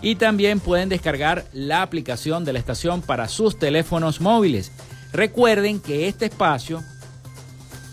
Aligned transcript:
y 0.00 0.14
también 0.14 0.60
pueden 0.60 0.88
descargar 0.88 1.44
la 1.52 1.82
aplicación 1.82 2.44
de 2.44 2.52
la 2.52 2.58
estación 2.58 3.02
para 3.02 3.28
sus 3.28 3.58
teléfonos 3.58 4.20
móviles. 4.20 4.72
Recuerden 5.12 5.80
que 5.80 6.08
este 6.08 6.26
espacio 6.26 6.82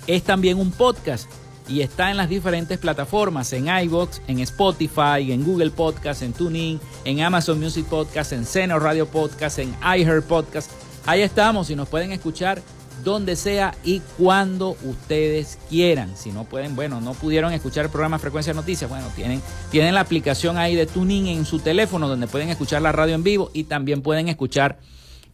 es 0.07 0.23
también 0.23 0.59
un 0.59 0.71
podcast 0.71 1.29
y 1.67 1.81
está 1.81 2.11
en 2.11 2.17
las 2.17 2.29
diferentes 2.29 2.77
plataformas, 2.77 3.51
en 3.53 3.67
iVoox, 3.67 4.19
en 4.27 4.39
Spotify, 4.39 5.31
en 5.31 5.43
Google 5.43 5.71
Podcast, 5.71 6.21
en 6.21 6.33
TuneIn, 6.33 6.79
en 7.03 7.21
Amazon 7.21 7.59
Music 7.59 7.85
Podcast, 7.85 8.33
en 8.33 8.45
Seno 8.45 8.79
Radio 8.79 9.07
Podcast, 9.07 9.59
en 9.59 9.75
iHeart 9.81 10.25
Podcast. 10.25 10.71
Ahí 11.05 11.21
estamos 11.21 11.69
y 11.69 11.75
nos 11.75 11.89
pueden 11.89 12.11
escuchar 12.11 12.61
donde 13.03 13.35
sea 13.35 13.75
y 13.83 14.01
cuando 14.17 14.75
ustedes 14.83 15.59
quieran. 15.69 16.15
Si 16.15 16.31
no 16.31 16.45
pueden, 16.45 16.75
bueno, 16.75 17.01
no 17.01 17.13
pudieron 17.13 17.53
escuchar 17.53 17.85
el 17.85 17.91
programa 17.91 18.19
Frecuencia 18.19 18.53
Noticias, 18.53 18.89
bueno, 18.89 19.07
tienen, 19.15 19.41
tienen 19.69 19.93
la 19.93 20.01
aplicación 20.01 20.57
ahí 20.57 20.75
de 20.75 20.85
TuneIn 20.85 21.27
en 21.27 21.45
su 21.45 21.59
teléfono 21.59 22.07
donde 22.07 22.27
pueden 22.27 22.49
escuchar 22.49 22.81
la 22.81 22.91
radio 22.91 23.15
en 23.15 23.23
vivo 23.23 23.51
y 23.53 23.65
también 23.65 24.01
pueden 24.01 24.27
escuchar 24.27 24.79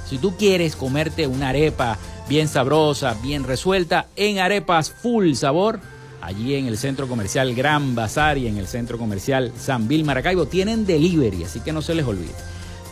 si 0.09 0.19
tú 0.19 0.37
quieres 0.37 0.77
comerte 0.77 1.27
una 1.27 1.51
arepa 1.51 1.99
bien 2.29 2.49
sabrosa, 2.49 3.15
bien 3.23 3.45
resuelta, 3.45 4.07
en 4.17 4.39
arepas 4.39 4.91
full 4.91 5.33
sabor, 5.35 5.81
allí 6.21 6.55
en 6.55 6.67
el 6.67 6.79
centro 6.79 7.09
comercial 7.09 7.55
Gran 7.55 7.95
Bazar 7.95 8.39
y 8.39 8.47
en 8.47 8.57
el 8.59 8.67
centro 8.67 8.99
comercial 8.99 9.53
San 9.59 9.89
Vil 9.89 10.05
Maracaibo 10.05 10.47
tienen 10.47 10.87
delivery, 10.87 11.45
así 11.45 11.61
que 11.61 11.73
no 11.73 11.83
se 11.83 11.95
les 11.95 12.07
olvide. 12.07 12.35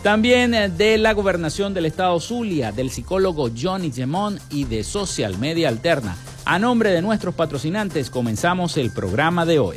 También 0.02 0.76
de 0.76 0.98
la 0.98 1.12
gobernación 1.12 1.74
del 1.74 1.86
estado 1.86 2.20
Zulia, 2.20 2.72
del 2.72 2.90
psicólogo 2.90 3.50
Johnny 3.56 3.90
Gemón 3.90 4.38
y 4.50 4.64
de 4.64 4.84
Social 4.84 5.36
Media 5.38 5.68
Alterna. 5.68 6.16
A 6.44 6.58
nombre 6.58 6.90
de 6.90 7.02
nuestros 7.02 7.34
patrocinantes 7.34 8.08
comenzamos 8.08 8.76
el 8.76 8.92
programa 8.92 9.44
de 9.44 9.58
hoy. 9.58 9.76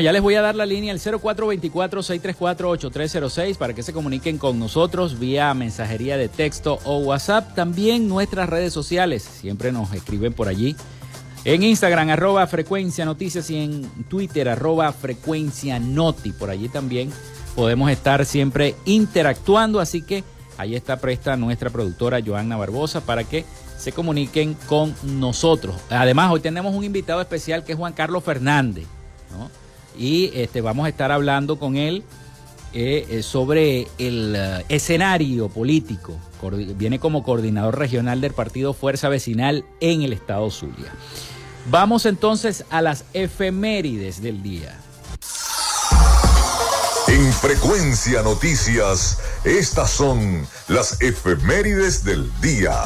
Ya 0.00 0.12
les 0.12 0.22
voy 0.22 0.36
a 0.36 0.42
dar 0.42 0.54
la 0.54 0.66
línea 0.66 0.92
el 0.92 1.00
0424-634-8306 1.00 3.56
para 3.56 3.74
que 3.74 3.82
se 3.82 3.92
comuniquen 3.92 4.38
con 4.38 4.58
nosotros 4.58 5.18
vía 5.18 5.52
mensajería 5.54 6.16
de 6.16 6.28
texto 6.28 6.78
o 6.84 6.98
WhatsApp. 6.98 7.54
También 7.54 8.08
nuestras 8.08 8.48
redes 8.48 8.72
sociales, 8.72 9.22
siempre 9.22 9.72
nos 9.72 9.92
escriben 9.92 10.32
por 10.32 10.48
allí. 10.48 10.76
En 11.44 11.62
Instagram, 11.62 12.10
arroba 12.10 12.46
frecuencia 12.46 13.04
noticias 13.04 13.50
y 13.50 13.56
en 13.56 13.82
Twitter, 14.08 14.48
arroba 14.48 14.92
frecuencia 14.92 15.78
noti. 15.78 16.32
Por 16.32 16.50
allí 16.50 16.68
también 16.68 17.10
podemos 17.54 17.90
estar 17.90 18.24
siempre 18.26 18.74
interactuando, 18.84 19.80
así 19.80 20.02
que 20.02 20.24
ahí 20.58 20.74
está 20.74 20.98
presta 20.98 21.36
nuestra 21.36 21.70
productora 21.70 22.20
Joanna 22.24 22.56
Barbosa 22.56 23.00
para 23.00 23.24
que 23.24 23.44
se 23.76 23.92
comuniquen 23.92 24.54
con 24.66 24.94
nosotros. 25.02 25.76
Además, 25.90 26.30
hoy 26.30 26.40
tenemos 26.40 26.74
un 26.74 26.84
invitado 26.84 27.20
especial 27.20 27.64
que 27.64 27.72
es 27.72 27.78
Juan 27.78 27.92
Carlos 27.92 28.24
Fernández. 28.24 28.86
Y 29.96 30.30
este, 30.34 30.60
vamos 30.60 30.86
a 30.86 30.88
estar 30.88 31.12
hablando 31.12 31.58
con 31.58 31.76
él 31.76 32.04
eh, 32.74 33.06
eh, 33.08 33.22
sobre 33.22 33.88
el 33.98 34.34
eh, 34.36 34.64
escenario 34.68 35.48
político. 35.48 36.18
Viene 36.76 36.98
como 36.98 37.22
coordinador 37.22 37.78
regional 37.78 38.20
del 38.20 38.32
partido 38.32 38.74
Fuerza 38.74 39.08
Vecinal 39.08 39.64
en 39.80 40.02
el 40.02 40.12
estado 40.12 40.50
Zulia. 40.50 40.92
Vamos 41.70 42.06
entonces 42.06 42.64
a 42.70 42.82
las 42.82 43.04
efemérides 43.14 44.22
del 44.22 44.42
día. 44.42 44.78
En 47.08 47.32
Frecuencia 47.32 48.22
Noticias, 48.22 49.18
estas 49.44 49.90
son 49.90 50.46
las 50.68 51.00
efemérides 51.00 52.04
del 52.04 52.30
día. 52.42 52.76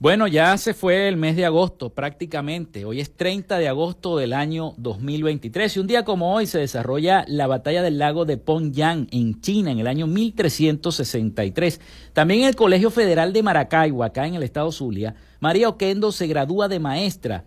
Bueno, 0.00 0.28
ya 0.28 0.56
se 0.58 0.74
fue 0.74 1.08
el 1.08 1.16
mes 1.16 1.34
de 1.34 1.44
agosto 1.44 1.90
prácticamente. 1.90 2.84
Hoy 2.84 3.00
es 3.00 3.16
30 3.16 3.58
de 3.58 3.66
agosto 3.66 4.16
del 4.16 4.32
año 4.32 4.74
2023 4.76 5.76
y 5.76 5.80
un 5.80 5.88
día 5.88 6.04
como 6.04 6.32
hoy 6.32 6.46
se 6.46 6.60
desarrolla 6.60 7.24
la 7.26 7.48
batalla 7.48 7.82
del 7.82 7.98
lago 7.98 8.24
de 8.24 8.36
Pongyang 8.36 9.08
en 9.10 9.40
China 9.40 9.72
en 9.72 9.80
el 9.80 9.88
año 9.88 10.06
1363. 10.06 11.80
También 12.12 12.42
en 12.42 12.46
el 12.46 12.54
Colegio 12.54 12.92
Federal 12.92 13.32
de 13.32 13.42
Maracaibo, 13.42 14.04
acá 14.04 14.24
en 14.28 14.36
el 14.36 14.44
estado 14.44 14.70
Zulia, 14.70 15.16
María 15.40 15.68
Oquendo 15.68 16.12
se 16.12 16.28
gradúa 16.28 16.68
de 16.68 16.78
maestra 16.78 17.44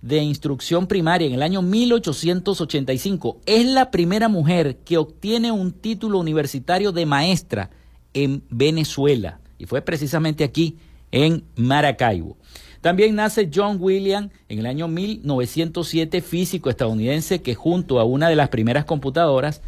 de 0.00 0.22
instrucción 0.22 0.86
primaria 0.86 1.26
en 1.26 1.34
el 1.34 1.42
año 1.42 1.60
1885. 1.60 3.42
Es 3.44 3.66
la 3.66 3.90
primera 3.90 4.28
mujer 4.30 4.78
que 4.86 4.96
obtiene 4.96 5.52
un 5.52 5.72
título 5.72 6.18
universitario 6.18 6.92
de 6.92 7.04
maestra 7.04 7.68
en 8.14 8.42
Venezuela 8.48 9.40
y 9.58 9.66
fue 9.66 9.82
precisamente 9.82 10.44
aquí 10.44 10.78
en 11.12 11.44
Maracaibo. 11.56 12.36
También 12.80 13.14
nace 13.14 13.50
John 13.52 13.76
William 13.78 14.30
en 14.48 14.58
el 14.58 14.66
año 14.66 14.88
1907, 14.88 16.22
físico 16.22 16.70
estadounidense 16.70 17.42
que 17.42 17.54
junto 17.54 18.00
a 18.00 18.04
una 18.04 18.28
de 18.28 18.36
las 18.36 18.48
primeras 18.48 18.86
computadoras 18.86 19.60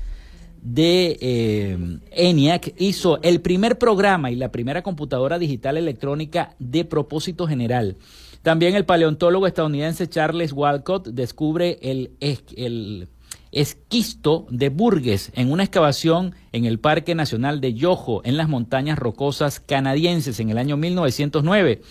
de 0.63 1.19
eh, 1.21 1.99
ENIAC 2.13 2.75
hizo 2.79 3.21
el 3.23 3.41
primer 3.41 3.79
programa 3.79 4.31
y 4.31 4.37
la 4.37 4.53
primera 4.53 4.83
computadora 4.83 5.39
digital 5.39 5.77
electrónica 5.77 6.55
de 6.59 6.85
propósito 6.85 7.47
general. 7.47 7.97
También 8.43 8.75
el 8.75 8.85
paleontólogo 8.85 9.47
estadounidense 9.47 10.09
Charles 10.09 10.53
Walcott 10.53 11.09
descubre 11.09 11.79
el, 11.83 12.13
el 12.21 13.09
esquisto 13.53 14.47
de 14.51 14.69
Burgess 14.71 15.31
en 15.35 15.53
una 15.53 15.65
excavación 15.65 16.35
en 16.53 16.65
el 16.65 16.79
Parque 16.79 17.15
Nacional 17.15 17.61
de 17.61 17.75
Yoho, 17.75 18.23
en 18.25 18.37
las 18.37 18.49
montañas 18.49 18.99
rocosas 18.99 19.61
canadienses, 19.61 20.41
en 20.41 20.51
el 20.51 20.59
año 20.59 20.77
1909. 20.77 21.83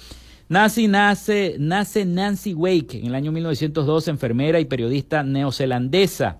Nace, 0.49 0.87
nace, 0.87 1.55
nace 1.59 2.05
Nancy 2.05 2.53
Wake 2.53 2.99
en 2.99 3.05
el 3.05 3.15
año 3.15 3.31
1902, 3.31 4.07
enfermera 4.09 4.59
y 4.59 4.65
periodista 4.65 5.23
neozelandesa. 5.23 6.39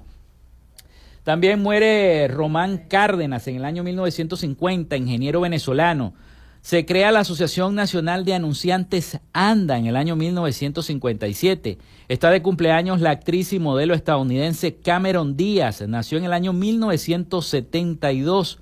También 1.23 1.61
muere 1.61 2.27
Román 2.27 2.87
Cárdenas 2.89 3.47
en 3.47 3.57
el 3.57 3.65
año 3.65 3.83
1950, 3.83 4.97
ingeniero 4.97 5.39
venezolano. 5.41 6.13
Se 6.61 6.85
crea 6.85 7.11
la 7.11 7.19
Asociación 7.21 7.73
Nacional 7.73 8.23
de 8.23 8.35
Anunciantes 8.35 9.17
ANDA 9.33 9.79
en 9.79 9.87
el 9.87 9.95
año 9.95 10.15
1957. 10.15 11.79
Está 12.07 12.29
de 12.29 12.43
cumpleaños 12.43 13.01
la 13.01 13.09
actriz 13.09 13.51
y 13.51 13.57
modelo 13.59 13.95
estadounidense 13.95 14.75
Cameron 14.75 15.35
Díaz. 15.35 15.81
Nació 15.87 16.19
en 16.19 16.25
el 16.25 16.33
año 16.33 16.53
1972. 16.53 18.59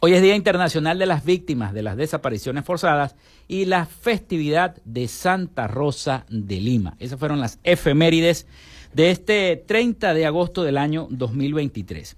Hoy 0.00 0.12
es 0.12 0.22
Día 0.22 0.34
Internacional 0.34 0.98
de 0.98 1.06
las 1.06 1.24
Víctimas 1.24 1.72
de 1.72 1.82
las 1.82 1.96
Desapariciones 1.96 2.64
Forzadas 2.64 3.14
y 3.46 3.64
la 3.64 3.86
festividad 3.86 4.76
de 4.84 5.06
Santa 5.06 5.68
Rosa 5.68 6.26
de 6.28 6.60
Lima. 6.60 6.96
Esas 6.98 7.18
fueron 7.18 7.40
las 7.40 7.60
efemérides 7.62 8.46
de 8.96 9.10
este 9.10 9.62
30 9.66 10.14
de 10.14 10.24
agosto 10.24 10.62
del 10.62 10.78
año 10.78 11.06
2023. 11.10 12.16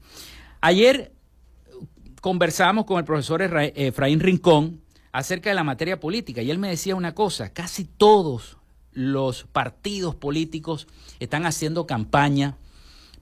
Ayer 0.61 1.11
conversamos 2.21 2.85
con 2.85 2.99
el 2.99 3.05
profesor 3.05 3.43
Efraín 3.43 4.21
Rincón 4.21 4.81
acerca 5.11 5.51
de 5.51 5.57
la 5.57 5.65
materia 5.65 5.99
política 5.99 6.41
y 6.41 6.53
él 6.53 6.59
me 6.59 6.69
decía 6.69 6.95
una 6.95 7.17
cosa, 7.17 7.53
casi 7.53 7.85
todos 7.85 8.59
los 8.93 9.43
partidos 9.43 10.15
políticos 10.15 10.87
están 11.19 11.47
haciendo 11.47 11.85
campaña 11.85 12.57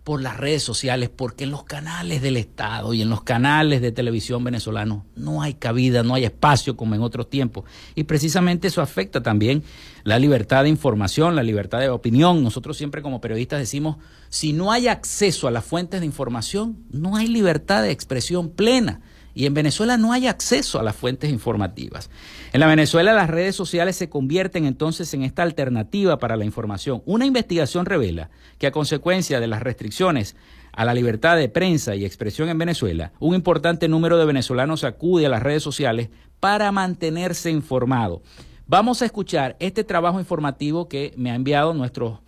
por 0.04 0.20
las 0.22 0.36
redes 0.36 0.62
sociales, 0.62 1.08
porque 1.08 1.44
en 1.44 1.50
los 1.50 1.64
canales 1.64 2.20
del 2.20 2.36
Estado 2.36 2.92
y 2.92 3.00
en 3.02 3.08
los 3.08 3.22
canales 3.22 3.80
de 3.80 3.90
televisión 3.90 4.44
venezolanos 4.44 5.02
no 5.16 5.40
hay 5.40 5.54
cabida, 5.54 6.02
no 6.02 6.14
hay 6.14 6.24
espacio 6.24 6.76
como 6.76 6.94
en 6.94 7.00
otros 7.00 7.28
tiempos. 7.28 7.64
Y 7.94 8.04
precisamente 8.04 8.68
eso 8.68 8.82
afecta 8.82 9.22
también 9.22 9.64
la 10.06 10.20
libertad 10.20 10.62
de 10.62 10.68
información, 10.68 11.34
la 11.34 11.42
libertad 11.42 11.80
de 11.80 11.88
opinión. 11.88 12.44
Nosotros 12.44 12.76
siempre 12.76 13.02
como 13.02 13.20
periodistas 13.20 13.58
decimos, 13.58 13.96
si 14.28 14.52
no 14.52 14.70
hay 14.70 14.86
acceso 14.86 15.48
a 15.48 15.50
las 15.50 15.64
fuentes 15.64 15.98
de 15.98 16.06
información, 16.06 16.78
no 16.92 17.16
hay 17.16 17.26
libertad 17.26 17.82
de 17.82 17.90
expresión 17.90 18.50
plena. 18.50 19.00
Y 19.34 19.46
en 19.46 19.54
Venezuela 19.54 19.96
no 19.96 20.12
hay 20.12 20.28
acceso 20.28 20.78
a 20.78 20.84
las 20.84 20.94
fuentes 20.94 21.28
informativas. 21.28 22.08
En 22.52 22.60
la 22.60 22.68
Venezuela 22.68 23.12
las 23.14 23.28
redes 23.28 23.56
sociales 23.56 23.96
se 23.96 24.08
convierten 24.08 24.64
entonces 24.64 25.12
en 25.12 25.24
esta 25.24 25.42
alternativa 25.42 26.20
para 26.20 26.36
la 26.36 26.44
información. 26.44 27.02
Una 27.04 27.26
investigación 27.26 27.84
revela 27.84 28.30
que 28.58 28.68
a 28.68 28.72
consecuencia 28.72 29.40
de 29.40 29.48
las 29.48 29.60
restricciones 29.60 30.36
a 30.70 30.84
la 30.84 30.94
libertad 30.94 31.36
de 31.36 31.48
prensa 31.48 31.96
y 31.96 32.04
expresión 32.04 32.48
en 32.48 32.58
Venezuela, 32.58 33.10
un 33.18 33.34
importante 33.34 33.88
número 33.88 34.18
de 34.18 34.26
venezolanos 34.26 34.84
acude 34.84 35.26
a 35.26 35.30
las 35.30 35.42
redes 35.42 35.64
sociales 35.64 36.10
para 36.38 36.70
mantenerse 36.70 37.50
informado. 37.50 38.22
Vamos 38.68 39.00
a 39.00 39.04
escuchar 39.04 39.56
este 39.60 39.84
trabajo 39.84 40.18
informativo 40.18 40.88
que 40.88 41.14
me 41.16 41.30
ha 41.30 41.36
enviado 41.36 41.72
nuestro 41.72 42.20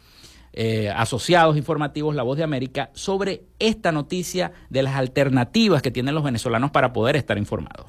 eh, 0.52 0.88
asociados 0.88 1.56
informativos 1.56 2.14
La 2.14 2.22
Voz 2.22 2.36
de 2.36 2.44
América 2.44 2.90
sobre 2.94 3.42
esta 3.58 3.90
noticia 3.90 4.52
de 4.70 4.84
las 4.84 4.94
alternativas 4.94 5.82
que 5.82 5.90
tienen 5.90 6.14
los 6.14 6.22
venezolanos 6.22 6.70
para 6.70 6.92
poder 6.92 7.16
estar 7.16 7.38
informados. 7.38 7.86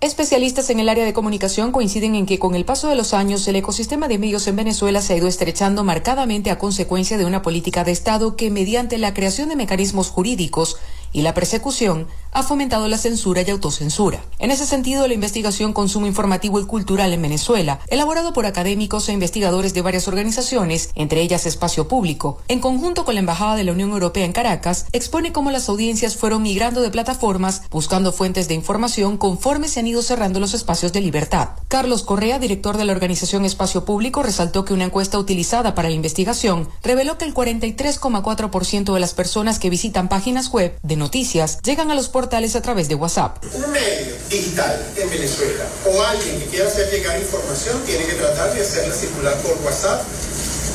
Especialistas 0.00 0.70
en 0.70 0.80
el 0.80 0.88
área 0.88 1.04
de 1.04 1.12
comunicación 1.12 1.70
coinciden 1.70 2.14
en 2.14 2.24
que 2.26 2.38
con 2.38 2.54
el 2.54 2.64
paso 2.64 2.88
de 2.88 2.96
los 2.96 3.12
años 3.12 3.46
el 3.46 3.56
ecosistema 3.56 4.08
de 4.08 4.18
medios 4.18 4.48
en 4.48 4.56
Venezuela 4.56 5.02
se 5.02 5.12
ha 5.12 5.16
ido 5.18 5.28
estrechando 5.28 5.84
marcadamente 5.84 6.50
a 6.50 6.58
consecuencia 6.58 7.18
de 7.18 7.26
una 7.26 7.42
política 7.42 7.84
de 7.84 7.92
Estado 7.92 8.36
que 8.36 8.50
mediante 8.50 8.96
la 8.96 9.14
creación 9.14 9.50
de 9.50 9.54
mecanismos 9.54 10.08
jurídicos 10.08 10.78
y 11.12 11.22
la 11.22 11.34
persecución 11.34 12.08
ha 12.32 12.42
fomentado 12.42 12.88
la 12.88 12.98
censura 12.98 13.42
y 13.42 13.50
autocensura. 13.50 14.24
En 14.38 14.50
ese 14.50 14.66
sentido, 14.66 15.06
la 15.06 15.14
investigación 15.14 15.72
Consumo 15.72 16.06
Informativo 16.06 16.58
y 16.60 16.64
Cultural 16.64 17.12
en 17.12 17.22
Venezuela, 17.22 17.80
elaborado 17.88 18.32
por 18.32 18.46
académicos 18.46 19.08
e 19.08 19.12
investigadores 19.12 19.74
de 19.74 19.82
varias 19.82 20.08
organizaciones, 20.08 20.90
entre 20.94 21.20
ellas 21.20 21.46
Espacio 21.46 21.88
Público, 21.88 22.38
en 22.48 22.60
conjunto 22.60 23.04
con 23.04 23.14
la 23.14 23.20
Embajada 23.20 23.54
de 23.54 23.64
la 23.64 23.72
Unión 23.72 23.90
Europea 23.90 24.24
en 24.24 24.32
Caracas, 24.32 24.86
expone 24.92 25.32
cómo 25.32 25.50
las 25.50 25.68
audiencias 25.68 26.16
fueron 26.16 26.42
migrando 26.42 26.80
de 26.80 26.90
plataformas 26.90 27.62
buscando 27.70 28.12
fuentes 28.12 28.48
de 28.48 28.54
información 28.54 29.18
conforme 29.18 29.68
se 29.68 29.80
han 29.80 29.86
ido 29.86 30.02
cerrando 30.02 30.40
los 30.40 30.54
espacios 30.54 30.92
de 30.92 31.02
libertad. 31.02 31.50
Carlos 31.68 32.02
Correa, 32.02 32.38
director 32.38 32.76
de 32.78 32.84
la 32.84 32.92
organización 32.92 33.44
Espacio 33.44 33.84
Público, 33.84 34.22
resaltó 34.22 34.64
que 34.64 34.74
una 34.74 34.84
encuesta 34.84 35.18
utilizada 35.18 35.74
para 35.74 35.90
la 35.90 35.94
investigación 35.94 36.68
reveló 36.82 37.18
que 37.18 37.26
el 37.26 37.34
43,4% 37.34 38.94
de 38.94 39.00
las 39.00 39.14
personas 39.14 39.58
que 39.58 39.70
visitan 39.70 40.08
páginas 40.08 40.50
web 40.50 40.78
de 40.82 40.96
noticias 40.96 41.60
llegan 41.62 41.90
a 41.90 41.94
los 41.94 42.08
portales 42.08 42.21
a 42.56 42.62
través 42.62 42.88
de 42.88 42.94
WhatsApp. 42.94 43.44
Un 43.54 43.70
medio 43.70 44.14
digital 44.28 44.84
en 44.96 45.10
Venezuela 45.10 45.64
o 45.86 46.02
alguien 46.02 46.38
que 46.38 46.46
quiera 46.46 46.66
hacer 46.66 46.90
llegar 46.90 47.18
información 47.18 47.80
tiene 47.84 48.04
que 48.04 48.14
tratar 48.14 48.54
de 48.54 48.62
hacerla 48.62 48.94
circular 48.94 49.34
por 49.42 49.56
WhatsApp 49.64 50.02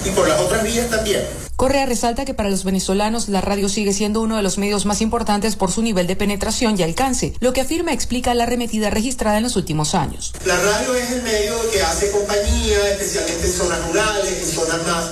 y 0.06 0.10
por 0.12 0.28
las 0.28 0.40
otras 0.40 0.64
vías 0.64 0.90
también. 0.90 1.24
Correa 1.56 1.88
resalta 1.88 2.24
que 2.24 2.36
para 2.36 2.50
los 2.50 2.64
venezolanos 2.64 3.30
la 3.30 3.42
radio 3.42 3.68
sigue 3.68 3.92
siendo 3.92 4.22
uno 4.22 4.36
de 4.38 4.44
los 4.44 4.60
medios 4.60 4.86
más 4.86 5.02
importantes 5.02 5.56
por 5.56 5.72
su 5.72 5.82
nivel 5.82 6.06
de 6.06 6.16
penetración 6.16 6.80
y 6.80 6.84
alcance, 6.84 7.34
lo 7.40 7.52
que 7.52 7.62
afirma 7.62 7.94
explica 7.94 8.36
la 8.36 8.44
arremetida 8.44 8.92
registrada 8.92 9.38
en 9.38 9.44
los 9.44 9.56
últimos 9.56 9.96
años. 9.96 10.34
La 10.46 10.56
radio 10.56 10.94
es 10.94 11.12
el 11.12 11.24
medio 11.24 11.54
que 11.72 11.82
hace 11.82 12.12
compañía, 12.12 12.92
especialmente 12.92 13.48
en 13.48 13.54
zonas 13.54 13.88
rurales, 13.88 14.38
en 14.40 14.46
zonas 14.46 14.86
más... 14.86 15.06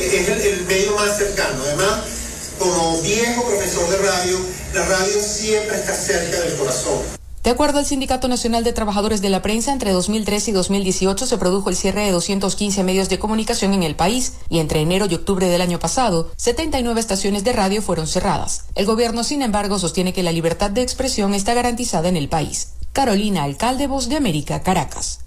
Eh, 0.00 0.20
es 0.22 0.28
el, 0.28 0.40
el 0.40 0.64
medio 0.64 0.96
más 0.96 1.18
cercano. 1.18 1.62
Además, 1.66 2.00
como 2.58 3.00
viejo 3.02 3.42
profesor 3.44 3.88
de 3.90 3.98
radio, 3.98 4.38
la 4.74 4.84
radio 4.86 5.20
siempre 5.20 5.76
está 5.76 5.94
cerca 5.94 6.40
del 6.40 6.56
corazón. 6.56 7.24
De 7.44 7.50
acuerdo 7.50 7.78
al 7.78 7.84
Sindicato 7.84 8.26
Nacional 8.26 8.64
de 8.64 8.72
Trabajadores 8.72 9.20
de 9.20 9.28
la 9.28 9.42
Prensa, 9.42 9.70
entre 9.70 9.92
2013 9.92 10.50
y 10.50 10.54
2018 10.54 11.26
se 11.26 11.36
produjo 11.36 11.68
el 11.68 11.76
cierre 11.76 12.06
de 12.06 12.10
215 12.10 12.82
medios 12.84 13.10
de 13.10 13.18
comunicación 13.18 13.74
en 13.74 13.82
el 13.82 13.96
país 13.96 14.32
y 14.48 14.60
entre 14.60 14.80
enero 14.80 15.06
y 15.10 15.14
octubre 15.14 15.46
del 15.46 15.60
año 15.60 15.78
pasado, 15.78 16.30
79 16.36 16.98
estaciones 16.98 17.44
de 17.44 17.52
radio 17.52 17.82
fueron 17.82 18.06
cerradas. 18.06 18.64
El 18.74 18.86
gobierno, 18.86 19.24
sin 19.24 19.42
embargo, 19.42 19.78
sostiene 19.78 20.14
que 20.14 20.22
la 20.22 20.32
libertad 20.32 20.70
de 20.70 20.80
expresión 20.80 21.34
está 21.34 21.52
garantizada 21.52 22.08
en 22.08 22.16
el 22.16 22.30
país. 22.30 22.68
Carolina 22.94 23.42
Alcalde, 23.42 23.88
Voz 23.88 24.08
de 24.08 24.16
América, 24.16 24.62
Caracas. 24.62 25.18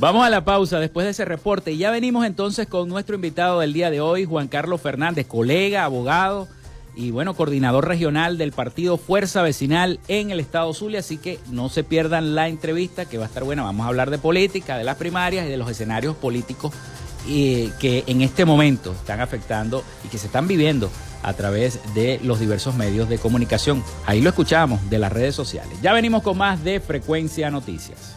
Vamos 0.00 0.24
a 0.24 0.30
la 0.30 0.46
pausa 0.46 0.80
después 0.80 1.04
de 1.04 1.10
ese 1.10 1.26
reporte 1.26 1.72
y 1.72 1.76
ya 1.76 1.90
venimos 1.90 2.24
entonces 2.24 2.66
con 2.66 2.88
nuestro 2.88 3.16
invitado 3.16 3.60
del 3.60 3.74
día 3.74 3.90
de 3.90 4.00
hoy, 4.00 4.24
Juan 4.24 4.48
Carlos 4.48 4.80
Fernández, 4.80 5.26
colega, 5.26 5.84
abogado 5.84 6.48
y 6.96 7.10
bueno, 7.10 7.34
coordinador 7.34 7.86
regional 7.86 8.38
del 8.38 8.52
partido 8.52 8.96
Fuerza 8.96 9.42
Vecinal 9.42 10.00
en 10.08 10.30
el 10.30 10.40
estado 10.40 10.72
Zulia, 10.72 11.00
así 11.00 11.18
que 11.18 11.38
no 11.50 11.68
se 11.68 11.84
pierdan 11.84 12.34
la 12.34 12.48
entrevista 12.48 13.04
que 13.04 13.18
va 13.18 13.24
a 13.24 13.26
estar 13.26 13.44
buena. 13.44 13.62
Vamos 13.62 13.84
a 13.84 13.88
hablar 13.90 14.08
de 14.08 14.16
política, 14.16 14.78
de 14.78 14.84
las 14.84 14.96
primarias 14.96 15.46
y 15.46 15.50
de 15.50 15.58
los 15.58 15.70
escenarios 15.70 16.16
políticos 16.16 16.72
que 17.26 18.04
en 18.06 18.22
este 18.22 18.46
momento 18.46 18.92
están 18.92 19.20
afectando 19.20 19.84
y 20.02 20.08
que 20.08 20.16
se 20.16 20.28
están 20.28 20.48
viviendo 20.48 20.90
a 21.22 21.34
través 21.34 21.78
de 21.92 22.18
los 22.24 22.40
diversos 22.40 22.74
medios 22.74 23.10
de 23.10 23.18
comunicación. 23.18 23.84
Ahí 24.06 24.22
lo 24.22 24.30
escuchamos 24.30 24.80
de 24.88 24.98
las 24.98 25.12
redes 25.12 25.34
sociales. 25.34 25.76
Ya 25.82 25.92
venimos 25.92 26.22
con 26.22 26.38
más 26.38 26.64
de 26.64 26.80
Frecuencia 26.80 27.50
Noticias. 27.50 28.16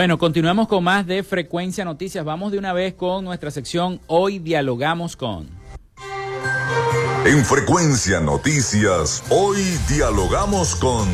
Bueno, 0.00 0.16
continuamos 0.16 0.66
con 0.66 0.82
más 0.82 1.06
de 1.06 1.22
Frecuencia 1.22 1.84
Noticias. 1.84 2.24
Vamos 2.24 2.52
de 2.52 2.58
una 2.58 2.72
vez 2.72 2.94
con 2.94 3.22
nuestra 3.22 3.50
sección 3.50 4.00
Hoy 4.06 4.38
Dialogamos 4.38 5.14
con. 5.14 5.46
En 7.26 7.44
Frecuencia 7.44 8.18
Noticias, 8.18 9.22
hoy 9.28 9.58
dialogamos 9.90 10.74
con... 10.74 11.06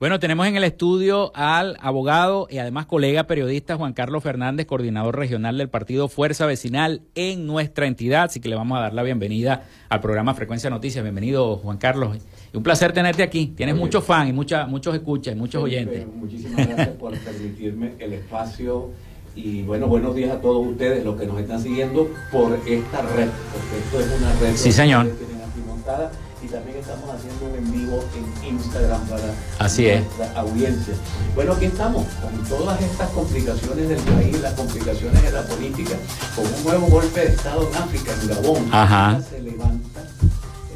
Bueno, 0.00 0.18
tenemos 0.20 0.46
en 0.46 0.56
el 0.56 0.64
estudio 0.64 1.32
al 1.36 1.76
abogado 1.82 2.48
y 2.50 2.56
además 2.56 2.86
colega 2.86 3.24
periodista 3.24 3.76
Juan 3.76 3.92
Carlos 3.92 4.22
Fernández, 4.22 4.66
coordinador 4.66 5.18
regional 5.18 5.58
del 5.58 5.68
partido 5.68 6.08
Fuerza 6.08 6.46
Vecinal 6.46 7.02
en 7.14 7.46
nuestra 7.46 7.86
entidad. 7.86 8.24
Así 8.24 8.40
que 8.40 8.48
le 8.48 8.56
vamos 8.56 8.78
a 8.78 8.80
dar 8.80 8.94
la 8.94 9.02
bienvenida 9.02 9.64
al 9.90 10.00
programa 10.00 10.32
Frecuencia 10.32 10.70
Noticias. 10.70 11.04
Bienvenido, 11.04 11.58
Juan 11.58 11.76
Carlos. 11.76 12.16
Un 12.54 12.62
placer 12.62 12.92
tenerte 12.92 13.22
aquí. 13.22 13.46
Tienes 13.56 13.74
muchos 13.74 14.04
fans 14.04 14.28
y 14.30 14.32
mucha, 14.32 14.66
muchos 14.66 14.94
escuchas 14.94 15.34
y 15.34 15.38
muchos 15.38 15.62
oyentes. 15.62 16.06
Muchísimas 16.14 16.66
gracias 16.66 16.88
por 16.96 17.18
permitirme 17.18 17.92
el 17.98 18.12
espacio. 18.12 18.90
Y 19.34 19.62
bueno, 19.62 19.86
buenos 19.86 20.14
días 20.14 20.30
a 20.30 20.40
todos 20.40 20.66
ustedes, 20.66 21.02
los 21.04 21.18
que 21.18 21.26
nos 21.26 21.40
están 21.40 21.62
siguiendo 21.62 22.10
por 22.30 22.52
esta 22.66 23.00
red, 23.00 23.28
porque 23.52 23.78
esto 23.82 24.00
es 24.00 24.20
una 24.20 24.32
red 24.40 24.56
sí, 24.56 24.70
señor. 24.70 25.06
que 25.06 25.24
tienen 25.24 25.36
aquí 25.40 25.60
montada 25.66 26.12
y 26.44 26.48
también 26.48 26.76
estamos 26.76 27.08
haciendo 27.08 27.46
un 27.46 27.56
en 27.56 27.72
vivo 27.72 28.04
en 28.14 28.54
Instagram 28.56 29.00
para 29.06 29.22
Así 29.58 29.86
es. 29.86 30.02
nuestra 30.04 30.32
audiencia. 30.38 30.94
Bueno, 31.34 31.52
aquí 31.54 31.64
estamos, 31.64 32.04
con 32.20 32.44
todas 32.46 32.82
estas 32.82 33.08
complicaciones 33.10 33.88
del 33.88 34.00
país, 34.00 34.40
las 34.42 34.52
complicaciones 34.52 35.22
de 35.22 35.32
la 35.32 35.42
política, 35.44 35.94
con 36.36 36.44
un 36.44 36.64
nuevo 36.64 36.86
golpe 36.88 37.20
de 37.20 37.26
Estado 37.28 37.66
en 37.70 37.74
África, 37.76 38.12
en 38.20 38.28
Gabón. 38.28 38.68
Ajá. 38.70 39.20
Se 39.22 39.40
levanta. 39.40 39.51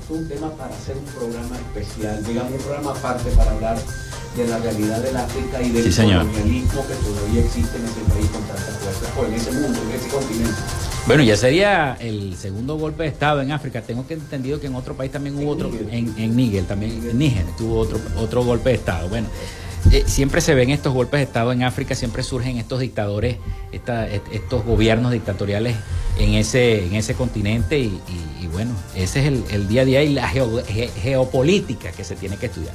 Es 0.07 0.11
un 0.17 0.29
tema 0.29 0.51
para 0.53 0.73
hacer 0.73 0.97
un 0.97 1.05
programa 1.05 1.57
especial, 1.57 2.25
digamos 2.25 2.53
un 2.53 2.59
programa 2.59 2.93
aparte 2.93 3.29
para 3.33 3.51
hablar 3.51 3.77
de 4.37 4.47
la 4.47 4.59
realidad 4.59 5.01
del 5.03 5.17
África 5.17 5.61
y 5.61 5.71
del 5.71 5.93
Sí, 5.93 6.03
colonialismo 6.03 6.87
que 6.87 6.95
todavía 6.95 7.41
existe 7.41 7.77
en 7.77 7.85
ese 7.87 8.01
país 8.13 8.27
con 8.31 8.43
tanta 8.43 8.63
fuerza, 8.63 9.21
o 9.21 9.25
en 9.27 9.35
ese 9.35 9.51
mundo, 9.51 9.81
en 9.83 9.99
ese 9.99 10.09
continente. 10.09 10.55
Bueno, 11.09 11.25
ya 11.25 11.37
sería 11.37 11.97
el 11.99 12.37
segundo 12.37 12.79
golpe 12.79 13.03
de 13.03 13.09
Estado 13.09 13.43
en 13.43 13.51
África. 13.51 13.83
Tengo 13.83 14.07
que 14.07 14.15
entendido 14.15 14.61
que 14.61 14.69
en 14.69 14.77
otro 14.77 14.95
país 14.95 15.11
también 15.11 15.43
hubo 15.43 15.51
otro, 15.51 15.73
en, 15.91 16.15
en 16.17 16.37
Níger, 16.37 16.67
también 16.67 16.93
en 17.11 17.19
Níger 17.19 17.45
tuvo 17.59 17.79
otro, 17.81 17.99
otro 18.17 18.45
golpe 18.45 18.69
de 18.69 18.75
Estado. 18.77 19.09
Bueno, 19.09 19.27
eh, 19.93 20.05
siempre 20.07 20.41
se 20.41 20.55
ven 20.55 20.71
estos 20.71 20.93
golpes 20.93 21.19
de 21.19 21.25
Estado 21.25 21.53
en 21.53 21.63
África, 21.63 21.95
siempre 21.95 22.23
surgen 22.23 22.59
estos 22.59 22.81
dictadores, 22.81 23.37
estos 23.73 24.65
gobiernos 24.65 25.13
dictatoriales 25.13 25.77
en 26.19 26.35
ese, 26.35 26.87
en 26.87 26.95
ese 26.95 27.15
continente 27.15 27.79
y, 27.79 28.01
bueno, 28.53 28.73
ese 28.95 29.21
es 29.21 29.53
el, 29.53 29.69
día 29.69 29.83
a 29.83 29.85
día 29.85 30.03
y 30.03 30.15
la 30.15 30.29
geo- 30.29 30.65
ge- 30.65 30.89
geopolítica 30.89 31.93
que 31.93 32.05
se 32.05 32.17
tiene 32.17 32.37
que 32.37 32.47
estudiar. 32.47 32.73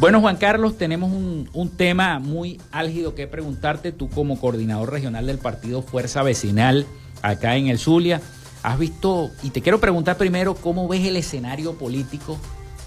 Bueno, 0.00 0.20
Juan 0.20 0.36
Carlos, 0.36 0.78
tenemos 0.78 1.12
un, 1.12 1.48
un 1.52 1.68
tema 1.68 2.18
muy 2.18 2.60
álgido 2.72 3.14
que 3.14 3.26
preguntarte. 3.26 3.92
Tú 3.92 4.08
como 4.08 4.40
coordinador 4.40 4.90
regional 4.90 5.26
del 5.26 5.38
partido 5.38 5.82
Fuerza 5.82 6.22
Vecinal 6.22 6.86
acá 7.20 7.56
en 7.56 7.68
el 7.68 7.78
Zulia, 7.78 8.20
has 8.62 8.78
visto, 8.78 9.30
y 9.42 9.50
te 9.50 9.60
quiero 9.60 9.80
preguntar 9.80 10.16
primero, 10.16 10.54
¿cómo 10.54 10.88
ves 10.88 11.04
el 11.06 11.16
escenario 11.16 11.74
político 11.74 12.38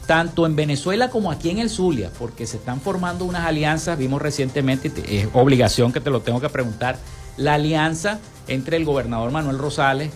tanto 0.08 0.46
en 0.46 0.56
Venezuela 0.56 1.10
como 1.10 1.32
aquí 1.32 1.50
en 1.50 1.60
el 1.60 1.70
Zulia? 1.70 2.12
Porque 2.18 2.48
se 2.48 2.58
están 2.58 2.82
formando 2.82 3.26
unas 3.26 3.46
alianzas, 3.46 3.98
vimos 3.98 4.22
recientemente, 4.22 4.92
es 5.08 5.28
obligación 5.34 5.92
que 5.92 6.02
te 6.02 6.10
lo 6.10 6.22
tengo 6.22 6.40
que 6.40 6.50
preguntar, 6.50 6.98
la 7.38 7.56
alianza 7.56 8.20
entre 8.48 8.78
el 8.78 8.86
gobernador 8.86 9.32
Manuel 9.32 9.58
Rosales 9.58 10.12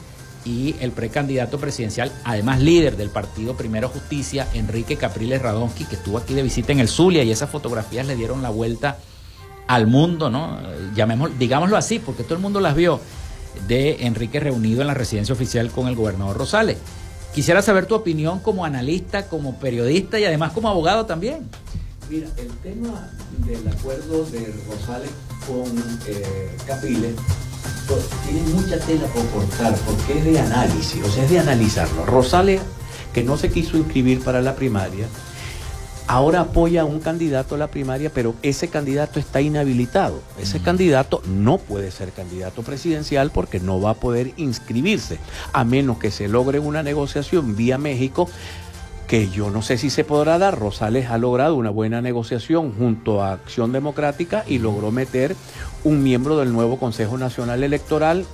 y 0.46 0.76
el 0.80 0.92
precandidato 0.92 1.60
presidencial, 1.60 2.12
además 2.24 2.62
líder 2.62 2.96
del 2.96 3.10
partido 3.10 3.56
Primero 3.56 3.90
Justicia, 3.90 4.48
Enrique 4.54 4.96
Capriles 4.96 5.42
Radonsky, 5.42 5.86
que 5.86 5.96
estuvo 5.96 6.18
aquí 6.18 6.34
de 6.34 6.44
visita 6.44 6.72
en 6.72 6.80
el 6.80 6.88
Zulia 6.88 7.24
y 7.24 7.32
esas 7.32 7.50
fotografías 7.50 8.08
le 8.08 8.16
dieron 8.16 8.42
la 8.42 8.50
vuelta 8.50 8.98
al 9.68 9.88
mundo, 9.88 10.30
¿no? 10.30 10.58
Llamémoslo, 10.96 11.36
digámoslo 11.38 11.78
así, 11.78 12.00
porque 12.00 12.24
todo 12.24 12.36
el 12.36 12.42
mundo 12.42 12.60
las 12.60 12.76
vio, 12.76 13.00
de 13.68 14.06
Enrique 14.06 14.40
reunido 14.40 14.82
en 14.82 14.88
la 14.88 14.94
residencia 14.94 15.34
oficial 15.34 15.72
con 15.72 15.88
el 15.88 15.96
gobernador 15.96 16.38
Rosales. 16.38 16.78
Quisiera 17.34 17.62
saber 17.62 17.86
tu 17.86 17.96
opinión 17.96 18.40
como 18.40 18.66
analista, 18.66 19.28
como 19.28 19.60
periodista 19.60 20.20
y 20.20 20.26
además 20.26 20.52
como 20.52 20.70
abogado 20.70 21.06
también. 21.06 21.48
Mira, 22.10 22.28
el 22.38 22.50
tema 22.64 23.12
del 23.46 23.68
acuerdo 23.68 24.26
de 24.26 24.52
Rosales 24.68 25.12
con 25.48 25.78
eh, 26.08 26.50
Capriles 26.66 27.16
pues, 27.88 28.10
tiene 28.26 28.42
mucha 28.54 28.80
tela 28.80 29.06
por 29.08 29.26
cortar 29.28 29.76
porque 29.86 30.18
es 30.18 30.26
de 30.26 30.40
análisis, 30.40 31.04
o 31.04 31.10
sea, 31.10 31.24
es 31.24 31.30
de 31.30 31.40
analizarlo. 31.40 32.06
Rosales, 32.06 32.62
que 33.14 33.24
no 33.24 33.38
se 33.38 33.50
quiso 33.52 33.78
inscribir 33.78 34.24
para 34.24 34.42
la 34.42 34.56
primaria, 34.56 35.08
ahora 36.10 36.42
apoya 36.42 36.82
a 36.82 36.86
un 36.86 37.00
candidato 37.00 37.54
a 37.54 37.60
la 37.60 37.68
primaria, 37.68 38.12
pero 38.12 38.34
ese 38.42 38.68
candidato 38.68 39.20
está 39.20 39.42
inhabilitado. 39.42 40.24
Ese 40.42 40.60
candidato 40.60 41.22
no 41.28 41.60
puede 41.60 41.92
ser 41.92 42.12
candidato 42.12 42.64
presidencial 42.64 43.30
porque 43.30 43.60
no 43.60 43.80
va 43.80 43.92
a 43.92 43.94
poder 43.94 44.32
inscribirse, 44.36 45.20
a 45.54 45.64
menos 45.64 46.00
que 46.00 46.10
se 46.10 46.28
logre 46.28 46.58
una 46.58 46.82
negociación 46.82 47.56
vía 47.56 47.78
México 47.78 48.28
que 49.08 49.30
yo 49.30 49.52
no 49.52 49.62
sé 49.62 49.78
si 49.78 49.92
se 49.92 50.04
podrá 50.04 50.40
dar. 50.40 50.58
Rosales 50.58 51.12
ha 51.12 51.20
logrado 51.20 51.56
una 51.56 51.70
buena 51.70 52.02
negociación 52.02 52.74
junto 52.76 53.24
a 53.24 53.34
Acción 53.34 53.72
Democrática 53.72 54.44
y 54.48 54.58
logró 54.58 54.90
meter 54.90 55.36
un 55.84 56.02
miembro 56.02 56.38
del 56.38 56.52
nuevo 56.52 56.80
Consejo 56.80 57.20
Nacional 57.20 57.64
Electoral, 57.64 58.26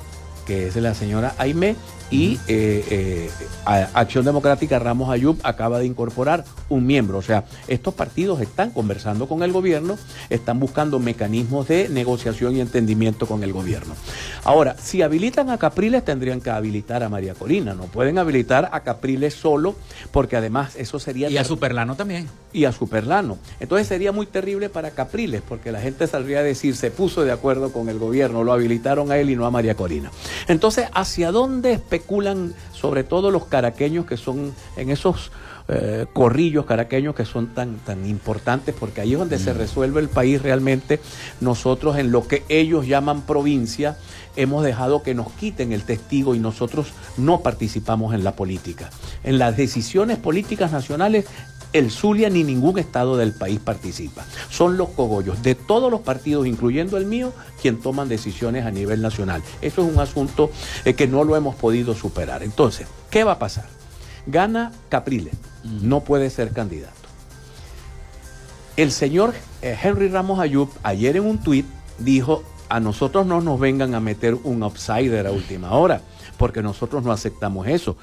que 0.45 0.67
es 0.67 0.75
la 0.77 0.93
señora 0.93 1.35
Aimé, 1.38 1.75
y 2.11 2.39
eh, 2.47 2.85
eh, 2.89 3.29
Acción 3.65 4.25
Democrática 4.25 4.77
Ramos 4.79 5.09
Ayub 5.09 5.39
acaba 5.43 5.79
de 5.79 5.85
incorporar 5.85 6.45
un 6.69 6.85
miembro. 6.85 7.17
O 7.17 7.21
sea, 7.21 7.45
estos 7.67 7.93
partidos 7.93 8.41
están 8.41 8.71
conversando 8.71 9.27
con 9.27 9.43
el 9.43 9.51
gobierno, 9.51 9.97
están 10.29 10.59
buscando 10.59 10.99
mecanismos 10.99 11.67
de 11.67 11.89
negociación 11.89 12.55
y 12.55 12.61
entendimiento 12.61 13.25
con 13.25 13.43
el 13.43 13.53
gobierno. 13.53 13.95
Ahora, 14.43 14.75
si 14.77 15.01
habilitan 15.01 15.49
a 15.49 15.57
Capriles, 15.57 16.05
tendrían 16.05 16.41
que 16.41 16.51
habilitar 16.51 17.03
a 17.03 17.09
María 17.09 17.33
Corina. 17.33 17.73
No 17.73 17.85
pueden 17.85 18.19
habilitar 18.19 18.69
a 18.71 18.81
Capriles 18.81 19.33
solo, 19.33 19.75
porque 20.11 20.37
además 20.37 20.75
eso 20.75 20.99
sería 20.99 21.29
Y 21.29 21.37
a 21.37 21.43
Superlano 21.43 21.95
también. 21.95 22.27
y 22.53 22.65
a 22.65 22.71
Superlano. 22.71 23.37
Entonces 23.59 23.87
sería 23.87 24.11
muy 24.11 24.27
terrible 24.27 24.69
para 24.69 24.91
Capriles, 24.91 25.41
porque 25.47 25.71
la 25.71 25.81
gente 25.81 26.07
saldría 26.07 26.39
a 26.39 26.43
decir, 26.43 26.75
se 26.75 26.91
puso 26.91 27.23
de 27.23 27.31
acuerdo 27.31 27.73
con 27.73 27.89
el 27.89 27.97
gobierno, 27.97 28.43
lo 28.43 28.53
habilitaron 28.53 29.11
a 29.11 29.17
él 29.17 29.29
y 29.29 29.35
no 29.35 29.45
a 29.45 29.51
María 29.51 29.75
Corina. 29.75 30.11
Entonces, 30.47 30.87
¿hacia 30.93 31.31
dónde 31.31 31.73
especulan 31.95 32.53
sobre 32.73 33.03
todo 33.03 33.31
los 33.31 33.45
caraqueños 33.45 34.05
que 34.05 34.17
son 34.17 34.53
en 34.77 34.89
esos 34.89 35.31
eh, 35.67 36.05
corrillos 36.13 36.65
caraqueños 36.65 37.15
que 37.15 37.25
son 37.25 37.47
tan, 37.47 37.77
tan 37.77 38.05
importantes? 38.05 38.75
Porque 38.77 39.01
ahí 39.01 39.13
es 39.13 39.19
donde 39.19 39.39
se 39.39 39.53
resuelve 39.53 39.99
el 40.01 40.10
país 40.10 40.41
realmente. 40.41 40.99
Nosotros 41.41 41.97
en 41.97 42.12
lo 42.12 42.27
que 42.27 42.43
ellos 42.49 42.88
llaman 42.88 43.21
provincia, 43.21 43.97
hemos 44.36 44.63
dejado 44.63 45.01
que 45.01 45.15
nos 45.15 45.31
quiten 45.31 45.71
el 45.71 45.84
testigo 45.84 46.36
y 46.36 46.39
nosotros 46.39 46.88
no 47.17 47.41
participamos 47.41 48.13
en 48.13 48.23
la 48.23 48.36
política. 48.36 48.89
En 49.23 49.39
las 49.39 49.58
decisiones 49.58 50.17
políticas 50.17 50.71
nacionales 50.71 51.25
el 51.75 51.91
Zulia 51.91 52.29
ni 52.29 52.45
ningún 52.45 52.79
estado 52.79 53.17
del 53.17 53.33
país 53.33 53.59
participa. 53.59 54.23
Son 54.49 54.77
los 54.77 54.88
cogollos 54.89 55.43
de 55.43 55.55
todos 55.55 55.91
los 55.91 55.99
partidos, 55.99 56.47
incluyendo 56.47 56.95
el 56.95 57.05
mío, 57.05 57.33
quien 57.61 57.81
toman 57.81 58.07
decisiones 58.07 58.65
a 58.65 58.71
nivel 58.71 59.01
nacional. 59.01 59.43
Eso 59.61 59.85
es 59.85 59.93
un 59.93 59.99
asunto 59.99 60.49
eh, 60.85 60.93
que 60.93 61.05
no 61.05 61.25
lo 61.25 61.35
hemos 61.35 61.55
podido 61.55 61.93
superar. 61.93 62.43
Entonces, 62.43 62.88
¿qué 63.09 63.25
va 63.25 63.33
a 63.33 63.39
pasar? 63.39 63.65
Gana 64.25 64.71
Capriles, 64.88 65.33
no 65.81 65.99
puede 65.99 66.29
ser 66.29 66.51
candidato. 66.51 66.93
El 68.77 68.93
señor 68.93 69.33
eh, 69.61 69.77
Henry 69.81 70.07
Ramos 70.07 70.39
Ayub 70.39 70.69
ayer 70.81 71.17
en 71.17 71.25
un 71.25 71.39
tuit 71.39 71.65
dijo, 71.99 72.43
a 72.69 72.79
nosotros 72.79 73.25
no 73.25 73.41
nos 73.41 73.59
vengan 73.59 73.95
a 73.95 73.99
meter 73.99 74.35
un 74.45 74.63
outsider 74.63 75.27
a 75.27 75.31
última 75.31 75.71
hora, 75.71 76.01
porque 76.38 76.61
nosotros 76.61 77.03
no 77.03 77.11
aceptamos 77.11 77.67
eso. 77.67 77.97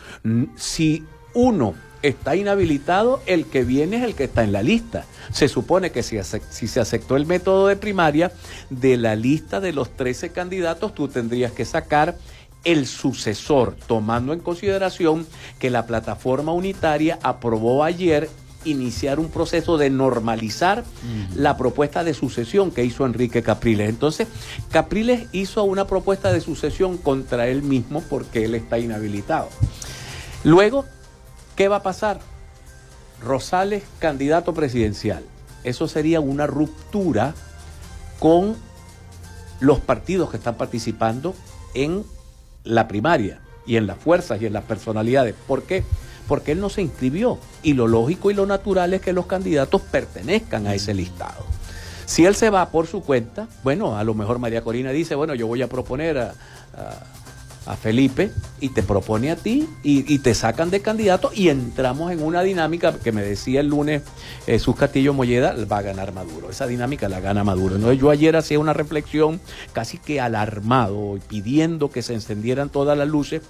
Si 0.57 1.07
uno 1.33 1.75
está 2.03 2.37
inhabilitado, 2.37 3.23
el 3.27 3.47
que 3.47 3.65
viene 3.65 3.99
es 3.99 4.03
el 4.03 4.15
que 4.15 4.25
está 4.25 4.45
en 4.45 4.53
la 4.53 4.63
lista. 4.63 5.05
Se 5.33 5.49
supone 5.49 5.91
que 5.93 6.03
si, 6.03 6.19
se 6.23 6.81
aceptó 6.81 7.17
el 7.17 7.27
método 7.27 7.69
de 7.69 7.77
primaria, 7.77 8.33
de 8.71 8.97
la 8.97 9.17
lista 9.17 9.61
de 9.61 9.73
los 9.73 9.97
13 9.97 10.31
candidatos, 10.31 10.95
tú 10.95 11.09
tendrías 11.09 11.53
que 11.53 11.65
sacar 11.65 12.17
el 12.65 12.87
sucesor, 12.87 13.77
tomando 13.87 14.33
en 14.33 14.41
consideración 14.41 15.27
que 15.59 15.71
la 15.71 15.87
plataforma 15.87 16.53
unitaria 16.53 17.19
aprobó 17.23 17.83
ayer 17.83 18.29
iniciar 18.65 19.19
un 19.19 19.29
proceso 19.29 19.77
de 19.77 19.91
normalizar 19.91 20.85
la 21.35 21.57
propuesta 21.57 22.05
de 22.05 22.15
sucesión 22.15 22.71
que 22.71 22.85
hizo 22.85 23.05
Enrique 23.05 23.43
Capriles. 23.43 23.89
Entonces, 23.89 24.29
Capriles 24.71 25.27
hizo 25.33 25.65
una 25.65 25.89
propuesta 25.89 26.33
de 26.33 26.41
sucesión 26.41 26.97
contra 26.97 27.49
él 27.49 27.63
mismo 27.63 28.03
porque 28.09 28.45
él 28.45 28.55
está 28.55 28.79
inhabilitado. 28.79 29.49
Luego, 30.45 30.85
¿qué 31.57 31.69
va 31.69 31.77
a 31.77 31.83
pasar? 31.83 32.21
Rosales, 33.23 33.85
candidato 33.99 34.55
presidencial. 34.55 35.25
Eso 35.65 35.87
sería 35.89 36.21
una 36.21 36.47
ruptura 36.47 37.35
con 38.19 38.57
los 39.61 39.79
partidos 39.79 40.31
que 40.31 40.37
están 40.37 40.57
participando 40.57 41.35
en 41.75 42.05
la 42.65 42.89
primaria 42.89 43.41
y 43.67 43.77
en 43.77 43.87
las 43.87 43.99
fuerzas 43.99 44.43
y 44.43 44.47
en 44.47 44.53
las 44.53 44.65
personalidades. 44.65 45.35
¿Por 45.47 45.63
qué? 45.63 45.85
Porque 46.27 46.53
él 46.53 46.61
no 46.61 46.69
se 46.69 46.83
inscribió 46.83 47.39
y 47.63 47.75
lo 47.75 47.87
lógico 47.87 48.31
y 48.31 48.35
lo 48.35 48.47
natural 48.47 48.95
es 48.95 49.01
que 49.01 49.13
los 49.13 49.27
candidatos 49.27 49.83
pertenezcan 49.83 50.67
a 50.67 50.75
ese 50.75 50.95
listado. 50.95 51.45
Si 52.07 52.27
él 52.27 52.35
se 52.35 52.51
va 52.51 52.71
por 52.71 52.87
su 52.87 53.03
cuenta, 53.03 53.49
bueno, 53.63 53.97
a 53.97 54.05
lo 54.05 54.15
mejor 54.15 54.39
María 54.39 54.63
Corina 54.63 54.91
dice, 54.91 55.15
bueno, 55.15 55.35
yo 55.35 55.47
voy 55.47 55.63
a 55.63 55.69
proponer 55.69 56.19
a, 56.19 56.35
a 57.67 57.77
Felipe 57.77 58.31
y 58.61 58.71
te 58.71 58.83
propone 58.83 59.31
a 59.31 59.37
ti 59.37 59.69
y, 59.83 60.19
te 60.19 60.35
sacan 60.35 60.71
de 60.71 60.81
candidato 60.81 61.31
y 61.35 61.49
entramos 61.49 62.13
en 62.13 62.23
una 62.23 62.43
dinámica 62.43 62.93
que 62.99 63.13
me 63.13 63.23
decía 63.23 63.61
el 63.61 63.69
lunes 63.69 64.03
eh, 64.47 64.59
Sus 64.59 64.77
Castillo 64.77 65.13
Molleda, 65.15 65.55
va 65.71 65.79
a 65.79 65.83
ganar 65.83 66.13
Maduro. 66.13 66.51
Esa 66.51 66.67
dinámica 66.67 67.09
la 67.09 67.21
gana 67.21 67.45
Maduro. 67.45 67.77
Entonces 67.77 68.01
yo 68.01 68.11
ayer 68.11 68.37
hacía 68.37 68.59
una 68.59 68.73
reflexión 68.73 69.41
casi 69.73 69.99
que 69.99 70.21
alarmado 70.21 71.17
y 71.17 71.21
pidiendo 71.21 71.91
que 71.91 72.03
se 72.03 72.15
encendieran 72.15 72.69
todas 72.69 72.97
las 72.97 73.09
luces 73.09 73.43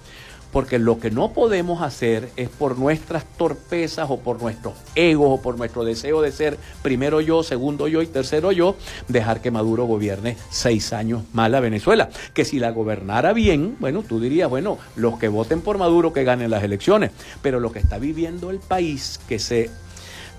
porque 0.53 0.79
lo 0.79 0.99
que 0.99 1.11
no 1.11 1.33
podemos 1.33 1.81
hacer 1.81 2.29
es 2.37 2.47
por 2.47 2.77
nuestras 2.77 3.25
torpezas 3.25 4.09
o 4.09 4.19
por 4.19 4.41
nuestros 4.41 4.75
egos 4.95 5.27
o 5.39 5.41
por 5.41 5.57
nuestro 5.57 5.83
deseo 5.83 6.21
de 6.21 6.31
ser 6.31 6.57
primero 6.83 7.19
yo, 7.19 7.43
segundo 7.43 7.87
yo 7.87 8.01
y 8.01 8.07
tercero 8.07 8.51
yo, 8.51 8.77
dejar 9.07 9.41
que 9.41 9.51
Maduro 9.51 9.85
gobierne 9.85 10.37
seis 10.49 10.93
años 10.93 11.23
más 11.33 11.49
la 11.49 11.59
Venezuela. 11.59 12.09
Que 12.33 12.45
si 12.45 12.59
la 12.59 12.71
gobernara 12.71 13.33
bien, 13.33 13.75
bueno, 13.79 14.03
tú 14.07 14.19
dirías, 14.19 14.49
bueno, 14.49 14.77
los 14.95 15.17
que 15.17 15.27
voten 15.27 15.61
por 15.61 15.79
Maduro 15.79 16.13
que 16.13 16.23
ganen 16.23 16.51
las 16.51 16.63
elecciones, 16.63 17.11
pero 17.41 17.59
lo 17.59 17.71
que 17.71 17.79
está 17.79 17.97
viviendo 17.97 18.51
el 18.51 18.59
país, 18.59 19.19
que 19.27 19.39
se 19.39 19.71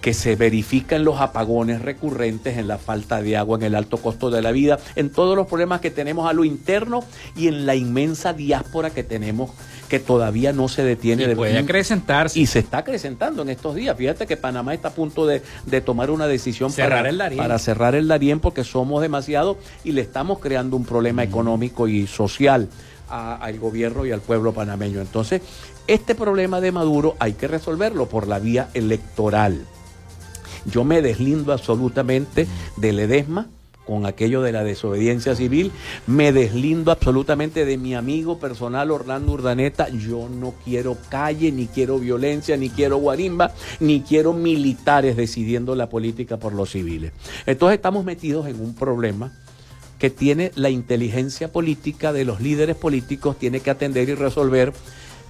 que 0.05 0.12
se 0.12 0.37
verifican 0.37 1.03
los 1.03 1.19
apagones 1.23 1.81
recurrentes, 1.81 2.59
en 2.59 2.69
la 2.69 2.77
falta 2.77 3.23
de 3.23 3.38
agua, 3.38 3.57
en 3.57 3.62
el 3.62 3.75
alto 3.75 3.97
costo 3.97 4.29
de 4.29 4.43
la 4.43 4.53
vida, 4.53 4.79
en 4.97 5.09
todos 5.09 5.35
los 5.35 5.47
problemas 5.47 5.81
que 5.81 5.90
tenemos 5.90 6.29
a 6.29 6.35
lo 6.35 6.45
interno 6.45 7.03
y 7.35 7.49
en 7.49 7.64
la 7.64 7.75
inmensa 7.75 8.35
diáspora 8.35 8.90
que 8.90 9.03
tenemos 9.03 9.53
que 9.88 10.01
todavía 10.01 10.53
no 10.53 10.69
se 10.69 10.85
detiene. 10.85 11.23
Y 11.23 11.27
de 11.29 11.37
puede 11.37 11.57
acrecentarse. 11.57 12.38
Y 12.38 12.45
se 12.45 12.59
está 12.59 12.79
acrecentando 12.79 13.40
en 13.40 13.49
estos 13.49 13.77
días. 13.77 13.97
Fíjate 13.97 14.27
que 14.27 14.37
Panamá 14.37 14.75
está 14.75 14.88
a 14.88 14.90
punto 14.93 15.27
de, 15.27 15.40
tomar 15.81 16.11
una 16.11 16.27
decisión 16.27 16.71
para, 16.71 17.03
para 17.35 17.59
cerrar 17.59 17.95
el 17.95 18.07
Darién 18.07 18.40
porque 18.40 18.62
somos 18.62 19.01
demasiado 19.01 19.57
y 19.85 19.93
le 19.93 20.03
estamos 20.03 20.38
creando 20.38 20.77
un 20.77 20.85
problema 20.85 21.23
económico 21.23 21.88
y 21.88 22.07
social 22.07 22.69
al 23.09 23.59
gobierno 23.59 24.05
y 24.05 24.12
al 24.12 24.21
pueblo 24.21 24.53
panameño. 24.53 25.01
Entonces, 25.01 25.40
este 25.87 26.14
problema 26.14 26.61
de 26.61 26.73
Maduro 26.73 27.17
hay 27.21 27.33
que 27.33 27.49
resolverlo 27.49 28.07
por 28.07 28.29
la 28.29 28.38
vía 28.38 28.69
electoral. 28.75 29.64
Yo 30.66 30.85
me 30.85 31.03
deslindo 31.03 31.53
absolutamente 31.53 32.46
del 32.77 32.98
EDESMA 32.98 33.48
con 33.87 34.07
aquello 34.07 34.42
de 34.42 34.53
la 34.53 34.64
desobediencia 34.64 35.35
civil, 35.35 35.70
me 36.07 36.33
deslindo 36.33 36.90
absolutamente 36.90 37.64
de 37.64 37.77
mi 37.77 37.94
amigo 37.94 38.38
personal 38.38 38.90
Orlando 38.90 39.33
Urdaneta, 39.33 39.88
yo 39.90 40.29
no 40.29 40.55
quiero 40.64 40.96
calle, 41.11 41.53
ni 41.53 41.66
quiero 41.66 41.98
violencia, 41.98 42.57
ni 42.57 42.70
quiero 42.70 42.96
guarimba, 42.96 43.53
ni 43.81 44.00
quiero 44.00 44.33
militares 44.33 45.16
decidiendo 45.16 45.74
la 45.74 45.88
política 45.88 46.38
por 46.38 46.55
los 46.55 46.70
civiles. 46.70 47.12
Entonces 47.46 47.77
estamos 47.77 48.05
metidos 48.05 48.46
en 48.46 48.61
un 48.61 48.74
problema 48.74 49.33
que 49.98 50.11
tiene 50.11 50.50
la 50.55 50.70
inteligencia 50.70 51.53
política 51.53 52.12
de 52.12 52.24
los 52.24 52.40
líderes 52.40 52.77
políticos, 52.77 53.38
tiene 53.38 53.61
que 53.61 53.70
atender 53.70 54.09
y 54.09 54.14
resolver 54.14 54.72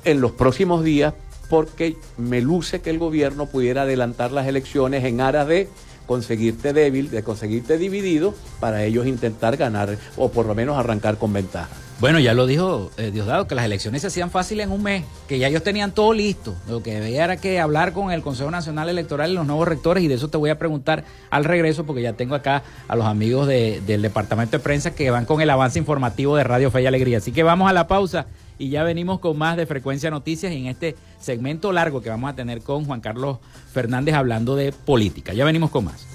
en 0.04 0.20
los 0.20 0.32
próximos 0.32 0.84
días 0.84 1.14
porque 1.54 1.96
me 2.18 2.40
luce 2.40 2.80
que 2.80 2.90
el 2.90 2.98
gobierno 2.98 3.46
pudiera 3.46 3.82
adelantar 3.82 4.32
las 4.32 4.48
elecciones 4.48 5.04
en 5.04 5.20
aras 5.20 5.46
de 5.46 5.68
conseguirte 6.04 6.72
débil, 6.72 7.12
de 7.12 7.22
conseguirte 7.22 7.78
dividido, 7.78 8.34
para 8.58 8.82
ellos 8.82 9.06
intentar 9.06 9.56
ganar 9.56 9.96
o 10.16 10.32
por 10.32 10.46
lo 10.46 10.56
menos 10.56 10.76
arrancar 10.76 11.16
con 11.16 11.32
ventaja. 11.32 11.70
Bueno, 12.00 12.18
ya 12.18 12.34
lo 12.34 12.48
dijo 12.48 12.90
eh, 12.96 13.12
Diosdado, 13.12 13.46
que 13.46 13.54
las 13.54 13.66
elecciones 13.66 14.00
se 14.00 14.08
hacían 14.08 14.32
fáciles 14.32 14.66
en 14.66 14.72
un 14.72 14.82
mes, 14.82 15.04
que 15.28 15.38
ya 15.38 15.46
ellos 15.46 15.62
tenían 15.62 15.92
todo 15.92 16.12
listo. 16.12 16.56
Lo 16.68 16.82
que 16.82 16.98
debía 16.98 17.22
era 17.22 17.36
que 17.36 17.60
hablar 17.60 17.92
con 17.92 18.10
el 18.10 18.20
Consejo 18.20 18.50
Nacional 18.50 18.88
Electoral 18.88 19.30
y 19.30 19.34
los 19.34 19.46
nuevos 19.46 19.68
rectores, 19.68 20.02
y 20.02 20.08
de 20.08 20.14
eso 20.14 20.30
te 20.30 20.36
voy 20.36 20.50
a 20.50 20.58
preguntar 20.58 21.04
al 21.30 21.44
regreso, 21.44 21.86
porque 21.86 22.02
ya 22.02 22.14
tengo 22.14 22.34
acá 22.34 22.64
a 22.88 22.96
los 22.96 23.06
amigos 23.06 23.46
del 23.46 24.02
Departamento 24.02 24.56
de 24.56 24.62
Prensa 24.64 24.92
que 24.92 25.08
van 25.12 25.24
con 25.24 25.40
el 25.40 25.50
avance 25.50 25.78
informativo 25.78 26.34
de 26.34 26.42
Radio 26.42 26.72
Fe 26.72 26.82
y 26.82 26.86
Alegría. 26.86 27.18
Así 27.18 27.30
que 27.30 27.44
vamos 27.44 27.70
a 27.70 27.72
la 27.72 27.86
pausa 27.86 28.26
y 28.58 28.70
ya 28.70 28.82
venimos 28.82 29.20
con 29.20 29.36
más 29.36 29.56
de 29.56 29.66
Frecuencia 29.66 30.10
Noticias 30.10 30.52
en 30.52 30.66
este 30.66 30.96
segmento 31.18 31.72
largo 31.72 32.02
que 32.02 32.10
vamos 32.10 32.30
a 32.30 32.34
tener 32.34 32.60
con 32.60 32.84
Juan 32.84 33.00
Carlos 33.00 33.38
Fernández 33.72 34.14
hablando 34.14 34.56
de 34.56 34.72
política. 34.72 35.32
Ya 35.32 35.44
venimos 35.44 35.70
con 35.70 35.86
más. 35.86 36.06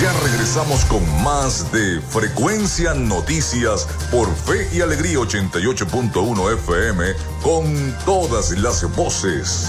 Ya 0.00 0.12
regresamos 0.24 0.84
con 0.86 1.02
más 1.22 1.70
de 1.72 2.00
Frecuencia 2.00 2.94
Noticias 2.94 3.86
por 4.10 4.28
Fe 4.34 4.68
y 4.76 4.80
Alegría 4.80 5.18
88.1 5.18 6.54
FM 6.54 7.04
con 7.42 7.94
todas 8.04 8.50
las 8.58 8.84
voces. 8.96 9.68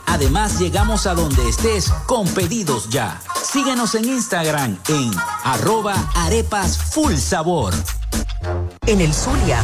Además, 0.11 0.59
llegamos 0.59 1.07
a 1.07 1.13
donde 1.13 1.47
estés 1.47 1.89
con 2.05 2.27
pedidos 2.27 2.89
ya. 2.89 3.21
Síguenos 3.41 3.95
en 3.95 4.05
Instagram 4.05 4.77
en 4.89 5.11
arroba 5.45 5.95
arepas 6.15 6.77
full 6.77 7.15
sabor. 7.15 7.73
En 8.87 8.99
el 8.99 9.13
Zulia 9.13 9.63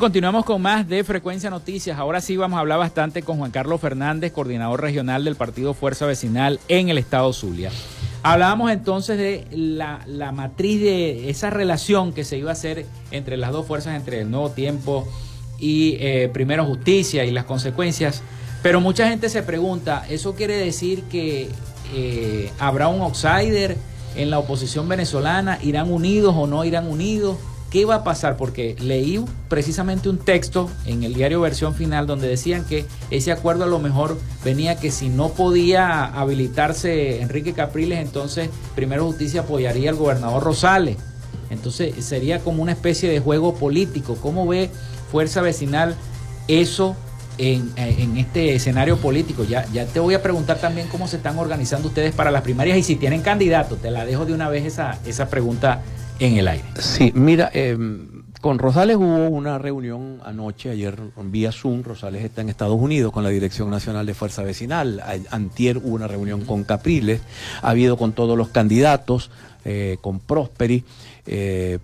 Continuamos 0.00 0.44
con 0.44 0.62
más 0.62 0.88
de 0.88 1.02
Frecuencia 1.02 1.50
Noticias. 1.50 1.98
Ahora 1.98 2.20
sí 2.20 2.36
vamos 2.36 2.56
a 2.56 2.60
hablar 2.60 2.78
bastante 2.78 3.22
con 3.22 3.38
Juan 3.38 3.50
Carlos 3.50 3.80
Fernández, 3.80 4.32
coordinador 4.32 4.80
regional 4.80 5.24
del 5.24 5.34
Partido 5.34 5.74
Fuerza 5.74 6.06
Vecinal 6.06 6.60
en 6.68 6.88
el 6.88 6.98
Estado 6.98 7.32
Zulia. 7.32 7.72
Hablábamos 8.22 8.70
entonces 8.70 9.18
de 9.18 9.46
la, 9.50 10.30
matriz 10.32 10.80
de 10.80 11.30
esa 11.30 11.50
relación 11.50 12.12
que 12.12 12.22
se 12.22 12.38
iba 12.38 12.50
a 12.50 12.52
hacer 12.52 12.86
entre 13.10 13.36
las 13.36 13.50
dos 13.50 13.66
fuerzas, 13.66 13.96
entre 13.96 14.20
el 14.20 14.30
Nuevo 14.30 14.50
Tiempo 14.50 15.08
y 15.58 15.96
eh, 15.98 16.30
Primero 16.32 16.64
Justicia 16.64 17.24
y 17.24 17.32
las 17.32 17.44
consecuencias. 17.44 18.22
Pero 18.62 18.80
mucha 18.80 19.08
gente 19.08 19.28
se 19.28 19.42
pregunta, 19.42 20.06
¿eso 20.08 20.36
quiere 20.36 20.56
decir 20.58 21.02
que 21.04 21.48
eh, 21.92 22.52
habrá 22.60 22.86
un 22.86 23.00
outsider 23.00 23.76
en 24.14 24.30
la 24.30 24.38
oposición 24.38 24.88
venezolana? 24.88 25.58
¿Irán 25.60 25.90
unidos 25.90 26.34
o 26.36 26.46
no 26.46 26.64
irán 26.64 26.86
unidos? 26.86 27.36
¿Qué 27.70 27.84
va 27.84 27.96
a 27.96 28.04
pasar? 28.04 28.38
Porque 28.38 28.76
leí 28.80 29.22
precisamente 29.48 30.08
un 30.08 30.16
texto 30.16 30.70
en 30.86 31.02
el 31.02 31.12
diario 31.12 31.42
Versión 31.42 31.74
Final 31.74 32.06
donde 32.06 32.26
decían 32.26 32.64
que 32.64 32.86
ese 33.10 33.30
acuerdo 33.30 33.64
a 33.64 33.66
lo 33.66 33.78
mejor 33.78 34.18
venía 34.42 34.76
que 34.76 34.90
si 34.90 35.10
no 35.10 35.28
podía 35.30 36.04
habilitarse 36.04 37.20
Enrique 37.20 37.52
Capriles, 37.52 37.98
entonces 37.98 38.48
Primero 38.74 39.04
Justicia 39.04 39.42
apoyaría 39.42 39.90
al 39.90 39.96
gobernador 39.96 40.42
Rosales. 40.42 40.96
Entonces 41.50 42.04
sería 42.04 42.40
como 42.40 42.62
una 42.62 42.72
especie 42.72 43.10
de 43.10 43.20
juego 43.20 43.54
político. 43.54 44.16
¿Cómo 44.16 44.46
ve 44.46 44.70
Fuerza 45.10 45.42
Vecinal 45.42 45.94
eso 46.46 46.96
en, 47.38 48.16
este 48.16 48.54
escenario 48.54 48.98
político? 48.98 49.44
Ya, 49.44 49.66
ya 49.72 49.86
te 49.86 50.00
voy 50.00 50.14
a 50.14 50.22
preguntar 50.22 50.58
también 50.58 50.88
cómo 50.88 51.08
se 51.08 51.16
están 51.16 51.38
organizando 51.38 51.88
ustedes 51.88 52.14
para 52.14 52.30
las 52.30 52.42
primarias 52.42 52.76
y 52.76 52.82
si 52.82 52.96
tienen 52.96 53.22
candidato. 53.22 53.76
Te 53.76 53.90
la 53.90 54.04
dejo 54.04 54.26
de 54.26 54.34
una 54.34 54.48
vez 54.48 54.64
esa, 54.64 54.98
esa 55.06 55.28
pregunta 55.28 55.82
en 56.18 56.36
el 56.36 56.48
aire. 56.48 56.64
Sí, 56.78 57.12
mira, 57.14 57.50
em, 57.52 58.17
con 58.40 58.58
Rosales 58.58 58.96
hubo 58.96 59.28
una 59.28 59.58
reunión 59.58 60.20
anoche, 60.24 60.70
ayer 60.70 60.96
vía 61.24 61.52
Zoom, 61.52 61.82
Rosales 61.82 62.24
está 62.24 62.40
en 62.40 62.48
Estados 62.48 62.80
Unidos 62.80 63.12
con 63.12 63.24
la 63.24 63.30
Dirección 63.30 63.70
Nacional 63.70 64.06
de 64.06 64.14
Fuerza 64.14 64.42
Vecinal, 64.42 65.02
antier 65.30 65.78
hubo 65.78 65.94
una 65.94 66.06
reunión 66.06 66.44
con 66.44 66.64
Capriles, 66.64 67.20
ha 67.62 67.70
habido 67.70 67.96
con 67.96 68.12
todos 68.12 68.38
los 68.38 68.48
candidatos, 68.48 69.30
eh, 69.64 69.98
con 70.00 70.20
Prosperi. 70.20 70.84
Eh, 71.26 71.78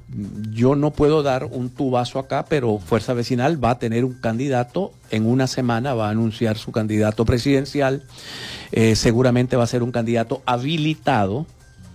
yo 0.53 0.75
no 0.75 0.93
puedo 0.93 1.23
dar 1.23 1.45
un 1.45 1.71
tubazo 1.71 2.19
acá, 2.19 2.47
pero 2.49 2.79
Fuerza 2.79 3.13
Vecinal 3.13 3.63
va 3.63 3.73
a 3.73 3.79
tener 3.79 4.05
un 4.05 4.15
candidato, 4.15 4.93
en 5.11 5.27
una 5.27 5.47
semana 5.47 5.93
va 5.93 6.07
a 6.07 6.11
anunciar 6.11 6.57
su 6.57 6.73
candidato 6.73 7.25
presidencial, 7.25 8.05
eh, 8.73 8.97
seguramente 8.97 9.57
va 9.57 9.65
a 9.65 9.67
ser 9.67 9.83
un 9.83 9.91
candidato 9.91 10.41
habilitado, 10.47 11.47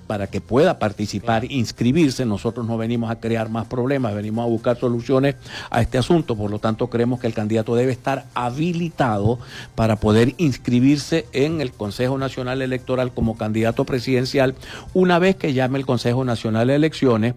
para 0.10 0.26
que 0.26 0.42
pueda 0.42 0.80
participar, 0.80 1.46
inscribirse. 1.52 2.26
Nosotros 2.26 2.66
no 2.66 2.80
venimos 2.80 3.12
a 3.12 3.20
crear 3.20 3.50
más 3.50 3.68
problemas, 3.68 4.16
venimos 4.16 4.44
a 4.44 4.48
buscar 4.48 4.76
soluciones 4.76 5.36
a 5.70 5.84
este 5.84 6.00
asunto. 6.00 6.36
Por 6.36 6.50
lo 6.50 6.58
tanto, 6.58 6.88
creemos 6.90 7.20
que 7.20 7.28
el 7.28 7.36
candidato 7.36 7.76
debe 7.76 7.92
estar 7.92 8.26
habilitado 8.34 9.38
para 9.76 9.98
poder 9.98 10.34
inscribirse 10.38 11.28
en 11.32 11.62
el 11.62 11.72
Consejo 11.72 12.18
Nacional 12.18 12.64
Electoral 12.64 13.12
como 13.14 13.38
candidato 13.38 13.86
presidencial 13.86 14.56
una 14.96 15.20
vez 15.20 15.36
que 15.36 15.54
llame 15.54 15.78
el 15.78 15.86
Consejo 15.86 16.26
Nacional 16.26 16.70
de 16.70 16.76
Elecciones. 16.76 17.36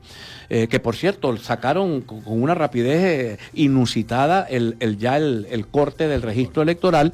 Eh, 0.49 0.67
que 0.69 0.81
por 0.81 0.97
cierto 0.97 1.37
sacaron 1.37 2.01
con 2.01 2.23
una 2.27 2.55
rapidez 2.55 3.03
eh, 3.03 3.39
inusitada 3.53 4.47
el, 4.49 4.77
ya 4.99 5.19
el 5.19 5.67
corte 5.71 6.09
del 6.09 6.23
registro 6.23 6.63
electoral, 6.63 7.13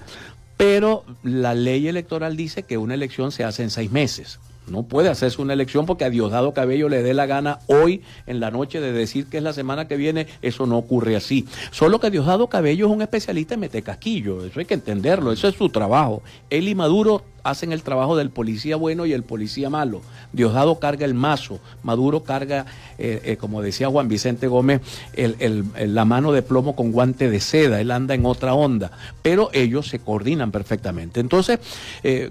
pero 0.57 1.05
la 1.25 1.55
ley 1.55 1.89
electoral 1.89 2.37
dice 2.37 2.63
que 2.63 2.79
una 2.79 2.95
elección 2.95 3.33
se 3.33 3.43
hace 3.43 3.65
en 3.65 3.71
seis 3.71 3.91
meses. 3.91 4.39
No 4.71 4.83
puede 4.85 5.09
hacerse 5.09 5.41
una 5.43 5.53
elección 5.53 5.87
porque 5.87 6.05
a 6.05 6.11
Diosdado 6.11 6.53
Cabello 6.55 6.89
le 6.89 7.03
dé 7.03 7.15
la 7.15 7.27
gana 7.27 7.61
hoy 7.67 8.03
en 8.27 8.41
la 8.41 8.51
noche 8.51 8.81
de 8.81 8.93
decir 8.93 9.27
que 9.27 9.39
es 9.39 9.43
la 9.43 9.53
semana 9.53 9.89
que 9.89 9.97
viene. 9.97 10.27
Eso 10.43 10.67
no 10.67 10.79
ocurre 10.79 11.17
así. 11.17 11.47
Solo 11.71 12.01
que 12.01 12.11
Diosdado 12.11 12.49
Cabello 12.49 12.87
es 12.87 12.93
un 12.93 13.03
especialista 13.03 13.55
en 13.55 13.61
metecasquillo. 13.61 14.45
Eso 14.45 14.61
hay 14.61 14.67
que 14.67 14.75
entenderlo. 14.75 15.33
Eso 15.33 15.49
es 15.49 15.55
su 15.55 15.69
trabajo. 15.69 16.23
Él 16.51 16.69
y 16.69 16.75
Maduro 16.75 17.23
hacen 17.49 17.73
el 17.73 17.83
trabajo 17.83 18.17
del 18.17 18.31
policía 18.31 18.77
bueno 18.77 19.07
y 19.07 19.13
el 19.13 19.23
policía 19.23 19.71
malo. 19.71 20.03
Diosdado 20.33 20.79
carga 20.79 21.05
el 21.05 21.15
mazo, 21.15 21.61
Maduro 21.83 22.23
carga, 22.23 22.67
eh, 22.99 23.21
eh, 23.25 23.37
como 23.37 23.63
decía 23.63 23.89
Juan 23.89 24.09
Vicente 24.09 24.47
Gómez, 24.47 24.81
la 25.15 26.05
mano 26.05 26.33
de 26.33 26.43
plomo 26.43 26.77
con 26.77 26.93
guante 26.93 27.31
de 27.31 27.41
seda, 27.41 27.81
él 27.81 27.91
anda 27.91 28.15
en 28.15 28.27
otra 28.27 28.55
onda, 28.55 28.91
pero 29.23 29.51
ellos 29.53 29.89
se 29.89 29.99
coordinan 29.99 30.51
perfectamente. 30.51 31.21
Entonces, 31.21 31.59
eh, 32.03 32.31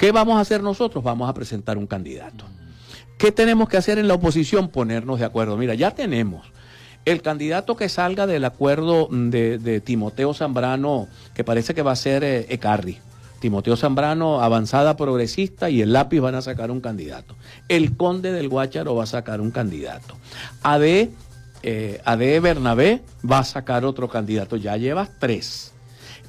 ¿Qué 0.00 0.12
vamos 0.12 0.38
a 0.38 0.40
hacer 0.40 0.62
nosotros? 0.62 1.04
Vamos 1.04 1.28
a 1.28 1.34
presentar 1.34 1.76
un 1.76 1.86
candidato. 1.86 2.46
¿Qué 3.18 3.32
tenemos 3.32 3.68
que 3.68 3.76
hacer 3.76 3.98
en 3.98 4.08
la 4.08 4.14
oposición? 4.14 4.70
Ponernos 4.70 5.18
de 5.18 5.26
acuerdo. 5.26 5.58
Mira, 5.58 5.74
ya 5.74 5.90
tenemos 5.90 6.46
el 7.04 7.20
candidato 7.20 7.76
que 7.76 7.90
salga 7.90 8.26
del 8.26 8.46
acuerdo 8.46 9.08
de, 9.10 9.82
Timoteo 9.84 10.32
Zambrano, 10.32 11.06
que 11.34 11.44
parece 11.44 11.74
que 11.74 11.82
va 11.82 11.92
a 11.92 11.96
ser 11.96 12.24
eh, 12.24 12.46
Ecarri. 12.48 12.96
Timoteo 13.40 13.76
Zambrano, 13.76 14.40
avanzada 14.40 14.96
progresista, 14.96 15.68
y 15.68 15.82
el 15.82 15.92
lápiz 15.92 16.20
van 16.20 16.34
a 16.34 16.40
sacar 16.40 16.70
un 16.70 16.80
candidato. 16.80 17.36
El 17.68 17.94
conde 17.98 18.32
del 18.32 18.48
Guácharo 18.48 18.94
va 18.94 19.04
a 19.04 19.06
sacar 19.06 19.42
un 19.42 19.50
candidato. 19.50 20.16
AD, 20.62 21.10
eh, 21.62 22.40
Bernabé 22.42 23.02
va 23.30 23.40
a 23.40 23.44
sacar 23.44 23.84
otro 23.84 24.08
candidato. 24.08 24.56
Ya 24.56 24.78
llevas 24.78 25.10
tres. 25.18 25.74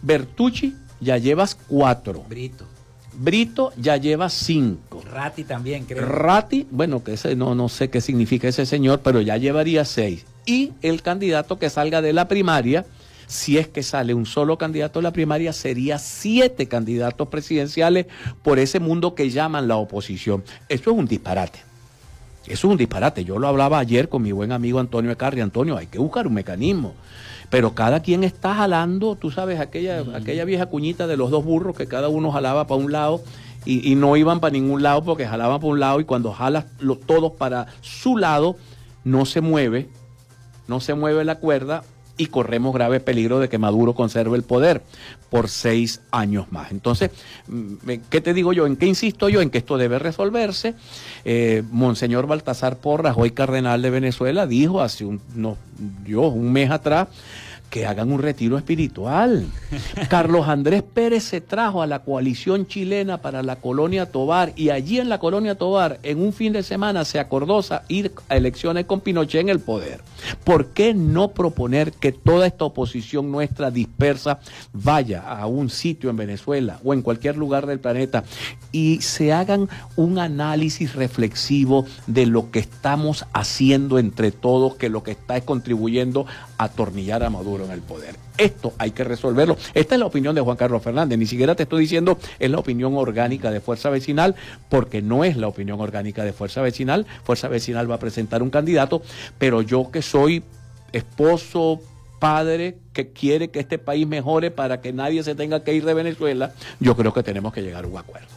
Bertucci, 0.01 0.75
ya 0.99 1.17
llevas 1.17 1.55
cuatro. 1.55 2.25
Brito. 2.27 2.71
Brito 3.13 3.73
ya 3.77 3.97
lleva 3.97 4.29
cinco. 4.29 5.01
Rati 5.12 5.43
también, 5.43 5.85
creo. 5.85 6.05
Rati, 6.05 6.65
bueno, 6.71 7.03
que 7.03 7.13
ese 7.13 7.35
no, 7.35 7.55
no 7.55 7.69
sé 7.69 7.89
qué 7.89 8.01
significa 8.01 8.47
ese 8.47 8.65
señor, 8.65 9.01
pero 9.03 9.21
ya 9.21 9.37
llevaría 9.37 9.85
seis. 9.85 10.25
y 10.45 10.71
el 10.81 11.01
candidato 11.01 11.59
que 11.59 11.69
salga 11.69 12.01
de 12.01 12.13
la 12.13 12.27
primaria, 12.27 12.85
si 13.27 13.57
es 13.57 13.67
que 13.67 13.83
sale 13.83 14.13
un 14.13 14.25
solo 14.25 14.57
candidato 14.57 14.99
de 14.99 15.03
la 15.03 15.13
primaria, 15.13 15.53
sería 15.53 15.99
siete 15.99 16.67
candidatos 16.67 17.27
presidenciales 17.27 18.07
por 18.43 18.59
ese 18.59 18.79
mundo 18.79 19.13
que 19.15 19.29
llaman 19.29 19.67
la 19.67 19.77
oposición. 19.77 20.43
Eso 20.67 20.91
es 20.91 20.97
un 20.97 21.05
disparate. 21.05 21.59
Eso 22.45 22.67
es 22.67 22.71
un 22.71 22.77
disparate. 22.77 23.23
Yo 23.23 23.37
lo 23.37 23.47
hablaba 23.47 23.79
ayer 23.79 24.09
con 24.09 24.23
mi 24.23 24.31
buen 24.31 24.51
amigo 24.51 24.79
Antonio 24.79 25.12
Ecarri. 25.12 25.41
Antonio, 25.41 25.77
hay 25.77 25.87
que 25.87 25.99
buscar 25.99 26.27
un 26.27 26.33
mecanismo. 26.33 26.95
Pero 27.52 27.75
cada 27.75 27.99
quien 27.99 28.23
está 28.23 28.56
jalando, 28.56 29.17
tú 29.17 29.29
sabes, 29.29 29.60
aquella, 29.60 30.04
aquella 30.15 30.45
vieja 30.45 30.67
cuñita 30.67 31.06
de 31.06 31.17
los 31.17 31.29
dos 31.29 31.43
burros 31.43 31.75
que 31.75 31.85
cada 31.85 32.08
uno 32.08 32.31
jalaba 32.31 32.65
para 32.65 32.81
un 32.81 32.93
lado 32.93 33.21
y, 33.65 33.93
no 33.95 34.15
iban 34.15 34.39
para 34.39 34.54
ningún 34.54 34.81
lado 34.81 35.04
porque 35.04 35.27
jalaban 35.27 35.60
para 35.60 35.71
un 35.71 35.79
lado 35.81 35.99
y 35.99 36.06
cuando 36.06 36.31
jalas 36.31 36.65
todos 37.06 37.33
para 37.33 37.67
su 37.81 38.17
lado, 38.17 38.56
no 39.04 39.25
se 39.25 39.41
mueve, 39.41 39.89
no 40.67 40.79
se 40.79 40.93
mueve 40.93 41.25
la 41.25 41.35
cuerda 41.35 41.83
y 42.17 42.27
corremos 42.27 42.73
grave 42.73 42.99
peligro 42.99 43.39
de 43.39 43.49
que 43.49 43.57
Maduro 43.57 43.93
conserve 43.93 44.37
el 44.37 44.43
poder 44.43 44.81
por 45.29 45.47
seis 45.47 46.01
años 46.12 46.51
más. 46.51 46.71
Entonces, 46.71 47.12
mm, 47.47 47.73
¿qué 48.09 48.21
te 48.21 48.33
digo 48.33 48.53
yo? 48.53 48.65
¿En 48.67 48.75
qué 48.75 48.85
insisto 48.85 49.29
yo? 49.29 49.41
En 49.41 49.49
que 49.49 49.59
esto 49.59 49.77
debe 49.77 49.97
resolverse. 49.97 50.75
Eh, 51.25 51.63
Monseñor 51.71 52.27
Baltasar 52.27 52.77
Porras, 52.77 53.15
hoy 53.17 53.31
cardenal 53.31 53.81
de 53.81 53.89
Venezuela, 53.89 54.45
dijo 54.45 54.81
hace 54.81 55.05
un, 55.05 55.21
no, 55.35 55.57
un 56.07 56.51
mes 56.51 56.69
atrás, 56.69 57.07
que 57.72 57.88
hagan 57.88 58.12
un 58.12 58.22
retiro 58.22 58.58
espiritual. 58.58 59.48
Carlos 60.10 60.48
Andrés 60.48 60.84
Pérez 60.84 61.24
se 61.24 61.40
trajo 61.40 61.82
a 61.82 61.88
la 61.88 62.00
coalición 62.00 62.67
chilena 62.67 63.22
para 63.22 63.42
la 63.42 63.56
colonia 63.56 64.12
Tobar 64.12 64.52
y 64.58 64.69
allí 64.69 65.00
en 65.00 65.08
la 65.08 65.19
colonia 65.19 65.56
Tobar, 65.56 65.98
en 66.04 66.22
un 66.22 66.34
fin 66.34 66.52
de 66.52 66.63
semana, 66.63 67.06
se 67.06 67.17
acordó 67.17 67.62
ir 67.88 68.12
a 68.28 68.36
elecciones 68.36 68.86
con 68.86 69.00
Pinochet 69.00 69.42
en 69.42 69.50
el 69.50 69.62
poder. 69.62 70.02
¿Por 70.44 70.67
qué 70.67 70.94
no 70.94 71.30
proponer 71.30 71.94
que 71.94 72.12
toda 72.12 72.46
esta 72.46 72.65
oposición 72.65 73.32
nuestra 73.32 73.72
dispersa 73.72 74.40
vaya 74.74 75.22
a 75.22 75.48
un 75.48 75.69
sitio 75.69 76.10
en 76.10 76.17
Venezuela 76.17 76.80
o 76.84 76.94
en 76.94 77.02
cualquier 77.02 77.38
lugar 77.38 77.67
del 77.67 77.80
planeta 77.80 78.26
y 78.74 79.02
se 79.02 79.32
hagan 79.32 79.69
un 79.96 80.19
análisis 80.19 80.94
reflexivo 80.94 81.86
de 82.08 82.26
lo 82.26 82.52
que 82.52 82.60
estamos 82.60 83.26
haciendo 83.32 83.98
entre 83.98 84.32
todos, 84.32 84.76
que 84.76 84.90
lo 84.90 85.04
que 85.04 85.12
está 85.12 85.38
es 85.38 85.44
contribuyendo 85.44 86.26
a 86.58 86.65
atornillar 86.65 87.24
a 87.24 87.30
Maduro 87.30 87.60
en 87.65 87.71
el 87.71 87.81
poder? 87.81 88.15
Esto 88.37 88.73
hay 88.77 88.91
que 88.91 89.03
resolverlo. 89.03 89.57
Esta 89.73 89.95
es 89.95 89.99
la 89.99 90.05
opinión 90.05 90.35
de 90.35 90.41
Juan 90.41 90.57
Carlos 90.57 90.81
Fernández. 90.81 91.17
Ni 91.17 91.25
siquiera 91.25 91.55
te 91.55 91.63
estoy 91.63 91.81
diciendo 91.81 92.17
es 92.39 92.49
la 92.49 92.57
opinión 92.57 92.95
orgánica 92.95 93.51
de 93.51 93.62
Fuerza 93.62 93.89
Vecinal, 93.89 94.35
porque 94.69 95.01
no 95.01 95.23
es 95.23 95.37
la 95.37 95.47
opinión 95.47 95.79
orgánica 95.79 96.23
de 96.23 96.33
Fuerza 96.33 96.62
Vecinal. 96.62 97.05
Fuerza 97.23 97.47
Vecinal 97.47 97.89
va 97.89 97.95
a 97.95 97.99
presentar 97.99 98.43
un 98.43 98.49
candidato, 98.49 99.01
pero 99.37 99.62
yo 99.62 99.91
que 99.91 100.01
soy 100.01 100.43
esposo, 100.91 101.81
padre 102.21 102.77
que 102.93 103.12
quiere 103.12 103.49
que 103.49 103.59
este 103.59 103.79
país 103.79 104.05
mejore 104.05 104.51
para 104.51 104.79
que 104.79 104.93
nadie 104.93 105.23
se 105.23 105.33
tenga 105.33 105.63
que 105.63 105.73
ir 105.73 105.83
de 105.83 105.95
Venezuela, 105.95 106.53
yo 106.79 106.95
creo 106.95 107.13
que 107.13 107.23
tenemos 107.23 107.51
que 107.51 107.63
llegar 107.63 107.83
a 107.83 107.87
un 107.87 107.97
acuerdo. 107.97 108.27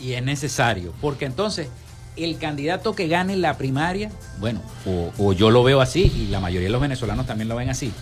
Y 0.00 0.14
es 0.14 0.22
necesario, 0.24 0.94
porque 1.00 1.26
entonces 1.26 1.68
el 2.16 2.38
candidato 2.38 2.94
que 2.94 3.06
gane 3.06 3.36
la 3.36 3.58
primaria, 3.58 4.10
bueno, 4.38 4.62
o, 5.18 5.32
yo 5.34 5.50
lo 5.50 5.62
veo 5.62 5.82
así, 5.82 6.10
y 6.16 6.28
la 6.28 6.40
mayoría 6.40 6.68
de 6.68 6.72
los 6.72 6.80
venezolanos 6.80 7.26
también 7.26 7.48
lo 7.48 7.56
ven 7.56 7.68
así, 7.68 7.92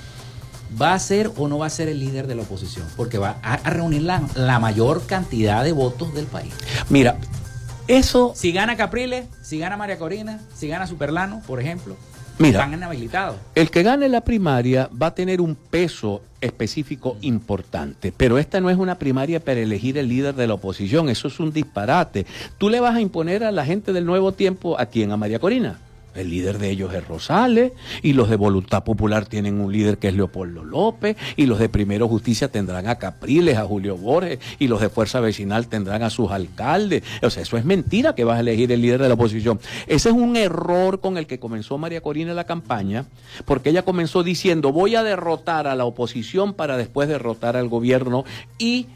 ¿va 0.80 0.94
a 0.94 0.98
ser 0.98 1.30
o 1.36 1.48
no 1.48 1.58
va 1.58 1.66
a 1.66 1.70
ser 1.70 1.88
el 1.88 2.00
líder 2.00 2.26
de 2.26 2.34
la 2.34 2.42
oposición? 2.42 2.86
Porque 2.96 3.18
va 3.18 3.36
a, 3.42 3.56
reunir 3.70 4.02
la, 4.02 4.22
la, 4.34 4.58
mayor 4.58 5.06
cantidad 5.06 5.64
de 5.64 5.72
votos 5.72 6.14
del 6.14 6.26
país. 6.26 6.52
Mira, 6.88 7.18
eso... 7.88 8.32
Si 8.34 8.52
gana 8.52 8.76
Capriles, 8.76 9.26
si 9.42 9.58
gana 9.58 9.76
María 9.76 9.98
Corina, 9.98 10.40
si 10.54 10.68
gana 10.68 10.86
Superlano, 10.86 11.42
por 11.46 11.60
ejemplo, 11.60 11.96
Mira, 12.38 12.60
están 12.60 12.74
inhabilitados. 12.74 13.36
El 13.54 13.70
que 13.70 13.82
gane 13.82 14.08
la 14.08 14.22
primaria 14.22 14.88
va 15.00 15.08
a 15.08 15.14
tener 15.14 15.40
un 15.40 15.54
peso 15.54 16.22
específico 16.40 17.16
importante, 17.20 18.12
pero 18.16 18.38
esta 18.38 18.60
no 18.60 18.70
es 18.70 18.76
una 18.76 18.98
primaria 18.98 19.40
para 19.40 19.60
elegir 19.60 19.98
el 19.98 20.08
líder 20.08 20.34
de 20.34 20.46
la 20.46 20.54
oposición, 20.54 21.08
eso 21.08 21.28
es 21.28 21.38
un 21.38 21.52
disparate. 21.52 22.26
Tú 22.58 22.68
le 22.68 22.80
vas 22.80 22.96
a 22.96 23.00
imponer 23.00 23.44
a 23.44 23.52
la 23.52 23.64
gente 23.64 23.92
del 23.92 24.06
nuevo 24.06 24.32
tiempo 24.32 24.78
a 24.78 24.86
quién, 24.86 25.12
a 25.12 25.16
María 25.16 25.38
Corina. 25.38 25.78
El 26.14 26.30
líder 26.30 26.58
de 26.58 26.70
ellos 26.70 26.92
es 26.94 27.06
Rosales 27.06 27.72
y 28.02 28.12
los 28.12 28.28
de 28.28 28.36
Voluntad 28.36 28.84
Popular 28.84 29.26
tienen 29.26 29.60
un 29.60 29.72
líder 29.72 29.98
que 29.98 30.08
es 30.08 30.14
Leopoldo 30.14 30.64
López 30.64 31.16
y 31.36 31.46
los 31.46 31.58
de 31.58 31.68
Primero 31.68 32.08
Justicia 32.08 32.48
tendrán 32.48 32.86
a 32.88 32.96
Capriles, 32.96 33.56
a 33.56 33.64
Julio 33.64 33.96
Borges 33.96 34.38
y 34.58 34.68
los 34.68 34.80
de 34.80 34.88
Fuerza 34.88 35.20
Vecinal 35.20 35.68
tendrán 35.68 36.02
a 36.02 36.10
sus 36.10 36.30
alcaldes. 36.30 37.02
O 37.22 37.30
sea, 37.30 37.42
eso 37.42 37.56
es 37.56 37.64
mentira 37.64 38.14
que 38.14 38.24
vas 38.24 38.36
a 38.36 38.40
elegir 38.40 38.70
el 38.72 38.82
líder 38.82 39.02
de 39.02 39.08
la 39.08 39.14
oposición. 39.14 39.60
Ese 39.86 40.10
es 40.10 40.14
un 40.14 40.36
error 40.36 41.00
con 41.00 41.18
el 41.18 41.26
que 41.26 41.38
comenzó 41.38 41.78
María 41.78 42.00
Corina 42.00 42.34
la 42.34 42.44
campaña 42.44 43.06
porque 43.44 43.70
ella 43.70 43.82
comenzó 43.82 44.22
diciendo 44.22 44.72
voy 44.72 44.94
a 44.94 45.02
derrotar 45.02 45.66
a 45.66 45.74
la 45.74 45.84
oposición 45.84 46.54
para 46.54 46.76
después 46.76 47.08
derrotar 47.08 47.56
al 47.56 47.68
gobierno 47.68 48.24
y 48.58 48.86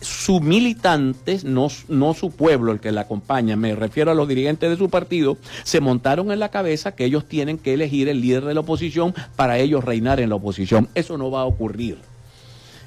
su 0.00 0.40
militantes, 0.40 1.44
no, 1.44 1.68
no 1.88 2.14
su 2.14 2.30
pueblo, 2.30 2.72
el 2.72 2.80
que 2.80 2.92
la 2.92 3.02
acompaña, 3.02 3.56
me 3.56 3.74
refiero 3.74 4.10
a 4.10 4.14
los 4.14 4.28
dirigentes 4.28 4.70
de 4.70 4.76
su 4.76 4.90
partido, 4.90 5.36
se 5.64 5.80
montaron 5.80 6.32
en 6.32 6.40
la 6.40 6.50
cabeza 6.50 6.94
que 6.94 7.04
ellos 7.04 7.26
tienen 7.26 7.58
que 7.58 7.74
elegir 7.74 8.08
el 8.08 8.20
líder 8.20 8.44
de 8.44 8.54
la 8.54 8.60
oposición 8.60 9.14
para 9.36 9.58
ellos 9.58 9.84
reinar 9.84 10.20
en 10.20 10.30
la 10.30 10.36
oposición. 10.36 10.88
Eso 10.94 11.18
no 11.18 11.30
va 11.30 11.42
a 11.42 11.44
ocurrir. 11.44 11.98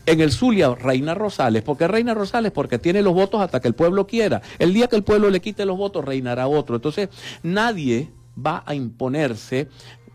En 0.06 0.22
el 0.22 0.32
Zulia 0.32 0.74
reina 0.74 1.14
Rosales. 1.14 1.62
¿Por 1.62 1.78
qué 1.78 1.88
reina 1.88 2.14
Rosales? 2.14 2.52
Porque 2.52 2.80
tiene 2.80 3.02
los 3.02 3.14
votos 3.14 3.41
hasta 3.41 3.60
que 3.60 3.68
el 3.68 3.76
pueblo 3.76 4.08
quiera. 4.08 4.41
El 4.58 4.74
día 4.74 4.88
que 4.88 4.95
el 4.95 5.04
pueblo 5.04 5.30
le 5.30 5.39
quite 5.39 5.66
los 5.66 5.78
votos, 5.78 6.04
reinará 6.04 6.47
otro. 6.47 6.78
Entonces, 6.78 7.10
nadie 7.43 8.10
va 8.36 8.64
a 8.66 8.74
imponerse 8.74 9.68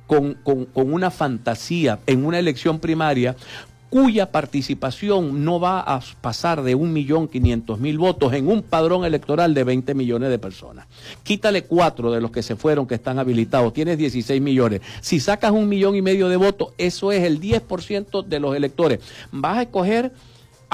con, 0.07 0.35
con, 0.35 0.65
con, 0.67 0.93
una 0.93 1.11
fantasía 1.11 2.01
en 2.07 2.25
una 2.25 2.39
elección 2.39 2.79
primaria 2.79 3.37
cuya 3.95 4.33
participación 4.33 5.45
no 5.45 5.61
va 5.61 5.79
a 5.79 6.01
pasar 6.21 6.65
de 6.65 6.75
un 6.75 6.93
millón 6.93 7.29
quinientos 7.29 7.79
mil 7.79 7.97
votos 7.97 8.33
en 8.33 8.49
un 8.49 8.65
padrón 8.65 9.05
electoral 9.05 9.55
de 9.55 9.63
20 9.63 9.95
millones 9.95 10.31
de 10.31 10.39
personas. 10.41 10.89
Quítale 11.23 11.63
cuatro 11.63 12.11
de 12.11 12.21
los 12.21 12.33
que 12.33 12.43
se 12.43 12.57
fueron 12.57 12.89
que 12.89 12.97
están 12.97 13.21
habilitados, 13.21 13.73
tienes 13.73 13.97
16 13.97 14.43
millones. 14.43 14.81
Si 15.01 15.21
sacas 15.21 15.53
un 15.53 15.69
millón 15.69 15.95
y 15.95 16.03
medio 16.03 16.29
de 16.29 16.35
votos, 16.35 16.71
eso 16.77 17.13
es 17.13 17.23
el 17.23 17.41
10% 17.41 18.25
de 18.25 18.41
los 18.41 18.57
electores. 18.57 18.99
Vas 19.31 19.59
a 19.59 19.63
escoger 19.63 20.11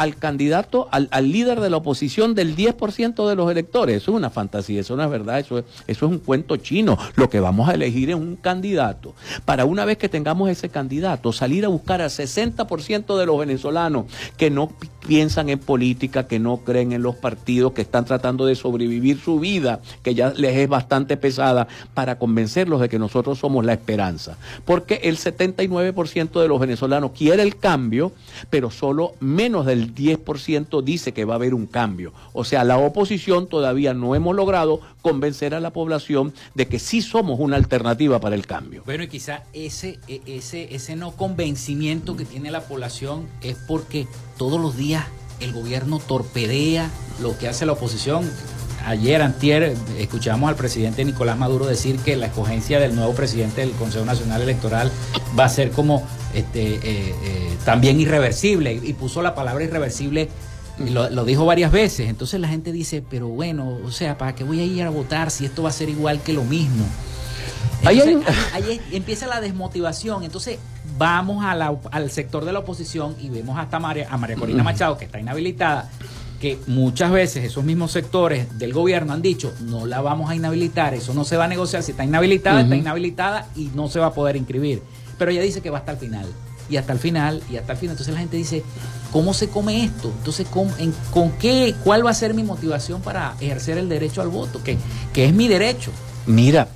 al 0.01 0.17
candidato, 0.17 0.89
al, 0.93 1.11
líder 1.31 1.61
de 1.61 1.69
la 1.69 1.77
oposición 1.77 2.35
del 2.35 2.57
10% 2.57 3.29
de 3.29 3.37
los 3.37 3.51
electores. 3.51 3.99
Eso 3.99 4.13
es 4.13 4.17
una 4.17 4.31
fantasía, 4.31 4.81
eso 4.81 4.97
no 4.97 5.05
es 5.05 5.11
verdad, 5.11 5.39
eso 5.39 5.59
es, 5.59 5.67
eso 5.87 6.07
es 6.07 6.13
un 6.13 6.21
cuento 6.21 6.57
chino. 6.57 6.97
Lo 7.17 7.29
que 7.29 7.39
vamos 7.39 7.69
a 7.69 7.75
elegir 7.75 8.09
es 8.09 8.17
un 8.17 8.37
candidato. 8.37 9.15
Para 9.45 9.67
una 9.67 9.85
vez 9.85 9.99
que 9.99 10.09
tengamos 10.09 10.49
ese 10.49 10.71
candidato, 10.71 11.35
salir 11.35 11.67
a 11.67 11.69
buscar 11.69 12.01
al 12.01 12.09
60% 12.09 13.19
de 13.19 13.27
los 13.27 13.39
venezolanos 13.39 14.07
que 14.39 14.49
no 14.49 14.73
piensan 15.07 15.49
en 15.49 15.59
política, 15.59 16.27
que 16.27 16.39
no 16.39 16.59
creen 16.59 16.93
en 16.93 17.03
los 17.03 17.17
partidos, 17.17 17.73
que 17.73 17.83
están 17.83 18.05
tratando 18.05 18.47
de 18.47 18.55
sobrevivir 18.55 19.21
su 19.21 19.41
vida, 19.41 19.81
que 20.03 20.15
ya 20.15 20.31
les 20.31 20.57
es 20.57 20.69
bastante 20.69 21.17
pesada, 21.17 21.69
para 21.95 22.19
convencerlos 22.19 22.81
de 22.81 22.89
que 22.89 22.99
nosotros 22.99 23.39
somos 23.39 23.65
la 23.65 23.73
esperanza. 23.73 24.37
Porque 24.65 25.01
el 25.05 25.17
79% 25.17 26.41
de 26.41 26.49
los 26.49 26.61
venezolanos 26.61 27.13
quiere 27.13 27.43
el 27.43 27.57
cambio, 27.57 28.13
pero 28.51 28.71
solo 28.71 29.15
menos 29.21 29.67
del 29.67 29.95
10% 29.95 30.83
dice 30.83 31.13
que 31.13 31.25
va 31.25 31.35
a 31.35 31.37
haber 31.37 31.55
un 31.55 31.67
cambio. 31.67 32.13
O 32.33 32.45
sea, 32.45 32.65
la 32.65 32.79
oposición 32.79 33.49
todavía 33.49 33.95
no 33.95 34.15
hemos 34.15 34.35
logrado 34.37 34.81
convencer 35.03 35.55
a 35.55 35.61
la 35.61 35.73
población 35.73 36.33
de 36.55 36.69
que 36.69 36.79
sí 36.79 37.03
somos 37.03 37.41
una 37.41 37.57
alternativa 37.57 38.21
para 38.21 38.35
el 38.35 38.47
cambio. 38.47 38.83
Bueno, 38.85 39.05
y 39.05 39.09
quizá 39.09 39.45
ese, 39.53 39.99
e, 40.09 40.21
ese, 40.27 40.75
ese 40.75 40.97
no 40.97 41.13
convencimiento 41.13 42.17
que 42.17 42.25
tiene 42.25 42.51
la 42.51 42.63
población 42.63 43.29
es 43.43 43.57
porque 43.67 44.07
todos 44.41 44.59
los 44.59 44.75
días 44.75 45.05
el 45.41 45.53
gobierno 45.53 45.99
torpedea 45.99 46.89
lo 47.21 47.37
que 47.37 47.47
hace 47.47 47.67
la 47.67 47.73
oposición 47.73 48.27
ayer, 48.87 49.21
antier, 49.21 49.77
escuchamos 49.99 50.49
al 50.49 50.57
presidente 50.57 51.05
Nicolás 51.05 51.37
Maduro 51.37 51.67
decir 51.67 51.99
que 51.99 52.17
la 52.17 52.29
escogencia 52.29 52.81
del 52.81 52.97
nuevo 52.97 53.13
presidente 53.13 53.61
del 53.61 53.73
Consejo 53.73 54.07
Nacional 54.07 54.41
Electoral 54.41 54.91
va 55.39 55.45
a 55.45 55.49
ser 55.51 55.73
como 55.73 56.07
este, 56.33 56.77
eh, 56.77 56.81
eh, 56.83 57.59
también 57.67 58.01
irreversible, 58.01 58.73
y 58.83 58.95
puso 58.95 59.21
la 59.21 59.35
palabra 59.35 59.63
irreversible, 59.63 60.31
lo, 60.79 61.11
lo, 61.11 61.27
dijo 61.27 61.45
varias 61.45 61.71
veces. 61.71 62.09
Entonces 62.09 62.41
la 62.41 62.49
gente 62.49 62.73
dice, 62.73 63.05
pero 63.11 63.29
bueno, 63.29 63.77
o 63.85 63.91
sea, 63.91 64.17
¿para 64.17 64.35
qué 64.35 64.45
voy 64.45 64.61
a 64.61 64.65
ir 64.65 64.85
a 64.85 64.89
votar 64.89 65.31
si 65.31 65.45
esto 65.45 65.65
va 65.65 65.69
a 65.69 65.73
ser 65.73 65.91
igual 65.91 66.23
que 66.23 66.33
lo 66.33 66.45
mismo? 66.45 66.87
ahí, 67.85 68.81
empieza 68.93 69.27
la 69.27 69.41
desmotivación. 69.41 70.25
Entonces 70.25 70.59
vamos 71.01 71.43
al 71.43 72.11
sector 72.11 72.45
de 72.45 72.53
la 72.53 72.59
oposición 72.59 73.17
y 73.19 73.31
vemos 73.31 73.59
hasta 73.59 73.79
María, 73.79 74.07
a 74.11 74.19
María 74.19 74.37
Corina 74.37 74.63
Machado, 74.63 74.99
que 74.99 75.07
está 75.07 75.19
inhabilitada, 75.19 75.89
que 76.39 76.59
muchas 76.67 77.11
veces 77.11 77.43
esos 77.43 77.65
mismos 77.65 77.91
sectores 77.91 78.59
del 78.59 78.75
gobierno 78.75 79.15
han 79.15 79.23
dicho, 79.23 79.51
no 79.63 79.87
la 79.87 80.03
vamos 80.03 80.29
a 80.29 80.35
inhabilitar, 80.35 80.93
eso 80.93 81.15
no 81.15 81.25
se 81.25 81.39
va 81.39 81.47
a 81.47 81.49
negociar, 81.49 81.83
si 81.83 81.93
está 81.93 82.05
inhabilitada, 82.05 82.61
está 82.61 82.77
inhabilitada 82.77 83.49
y 83.57 83.71
no 83.75 83.89
se 83.89 83.99
va 83.99 84.09
a 84.09 84.13
poder 84.13 84.37
inscribir. 84.37 84.83
Pero 85.19 85.31
ella 85.31 85.41
dice 85.41 85.63
que 85.63 85.71
va 85.71 85.79
hasta 85.79 85.93
el 85.93 85.99
final, 85.99 86.27
y 86.69 86.77
hasta 86.77 86.93
el 86.93 86.99
final, 86.99 87.43
y 87.51 87.57
hasta 87.57 87.73
el 87.73 87.79
final. 87.79 87.95
Entonces 87.95 88.13
la 88.13 88.21
gente 88.21 88.37
dice, 88.37 88.63
¿cómo 89.11 89.33
se 89.33 89.49
come 89.49 89.83
esto? 89.83 90.13
Entonces, 90.19 90.47
¿con, 90.49 90.69
¿con 91.11 91.31
qué, 91.33 91.75
cuál 91.83 92.05
va 92.05 92.11
a 92.11 92.15
ser 92.15 92.35
mi 92.35 92.43
motivación 92.43 93.01
para 93.01 93.37
ejercer 93.41 93.79
el 93.79 93.89
derecho 93.89 94.21
al 94.21 94.29
voto? 94.29 94.63
Que, 94.63 94.77
que 95.15 95.25
es 95.25 95.33
mi 95.33 95.49
derecho. 95.49 95.93
Mira, 96.27 96.69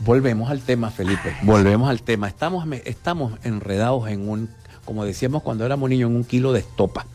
Volvemos 0.00 0.50
al 0.50 0.60
tema, 0.60 0.90
Felipe. 0.90 1.36
Volvemos 1.42 1.88
al 1.88 2.02
tema. 2.02 2.28
Estamos, 2.28 2.66
estamos 2.84 3.38
enredados 3.44 4.08
en 4.08 4.28
un, 4.28 4.48
como 4.84 5.04
decíamos 5.04 5.42
cuando 5.42 5.64
éramos 5.64 5.88
niños, 5.90 6.10
en 6.10 6.16
un 6.16 6.24
kilo 6.24 6.52
de 6.52 6.60
estopa 6.60 7.06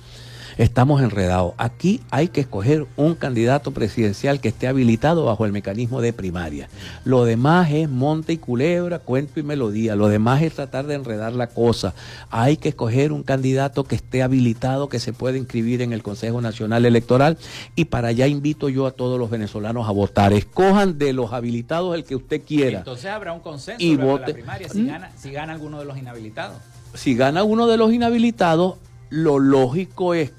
estamos 0.58 1.01
enredados. 1.01 1.53
Aquí 1.58 2.01
hay 2.10 2.30
que 2.30 2.41
escoger 2.41 2.88
un 2.95 3.16
candidato 3.16 3.72
presidencial 3.72 4.39
que 4.39 4.49
esté 4.49 4.68
habilitado 4.68 5.26
bajo 5.26 5.45
el 5.45 5.51
mecanismo 5.51 6.01
de 6.01 6.14
primaria. 6.14 6.70
Lo 7.05 7.26
demás 7.26 7.70
es 7.72 7.89
monte 7.89 8.34
y 8.34 8.38
culebra, 8.38 8.99
cuento 8.99 9.39
y 9.39 9.43
melodía. 9.43 9.95
Lo 9.95 10.08
demás 10.08 10.41
es 10.41 10.53
tratar 10.53 10.88
de 10.88 10.95
enredar 10.95 11.34
la 11.34 11.47
cosa. 11.47 11.93
Hay 12.30 12.58
que 12.58 12.70
escoger 12.70 13.12
un 13.12 13.24
candidato 13.24 13.84
que 13.84 13.95
esté 13.95 14.24
habilitado, 14.24 14.89
que 14.89 14.99
se 14.99 15.14
pueda 15.14 15.38
inscribir 15.38 15.82
en 15.82 15.93
el 15.93 16.03
Consejo 16.03 16.41
Nacional 16.41 16.86
Electoral. 16.86 17.38
Y 17.76 17.86
para 17.86 18.10
allá 18.10 18.28
invito 18.28 18.70
yo 18.70 18.88
a 18.88 18.91
todos 18.91 19.20
los 19.20 19.30
venezolanos 19.30 19.88
a 19.88 19.91
votar. 19.91 20.34
Escojan 20.34 20.97
de 20.97 21.14
los 21.14 21.34
habilitados 21.34 21.95
el 21.95 22.03
que 22.03 22.16
usted 22.16 22.41
quiera. 22.41 22.80
Entonces 22.80 23.05
habrá 23.05 23.34
un 23.34 23.41
consenso 23.41 23.84
y 23.84 23.95
vote. 23.95 24.28
la 24.28 24.34
primaria 24.34 24.70
si, 24.70 24.80
¿Mm? 24.80 24.88
gana, 24.88 25.12
si 25.16 25.32
gana 25.32 25.53
alguno 25.53 25.80
de 25.80 25.86
los 25.86 25.97
inhabilitados. 25.97 26.58
Si 26.93 27.16
gana 27.16 27.43
uno 27.43 27.68
de 27.68 27.78
los 27.78 27.93
inhabilitados, 27.93 28.76
lo 29.10 29.39
lógico 29.39 30.14
es 30.14 30.32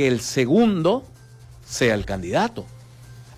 que 0.00 0.08
el 0.08 0.20
segundo 0.20 1.04
sea 1.62 1.92
el 1.92 2.06
candidato. 2.06 2.64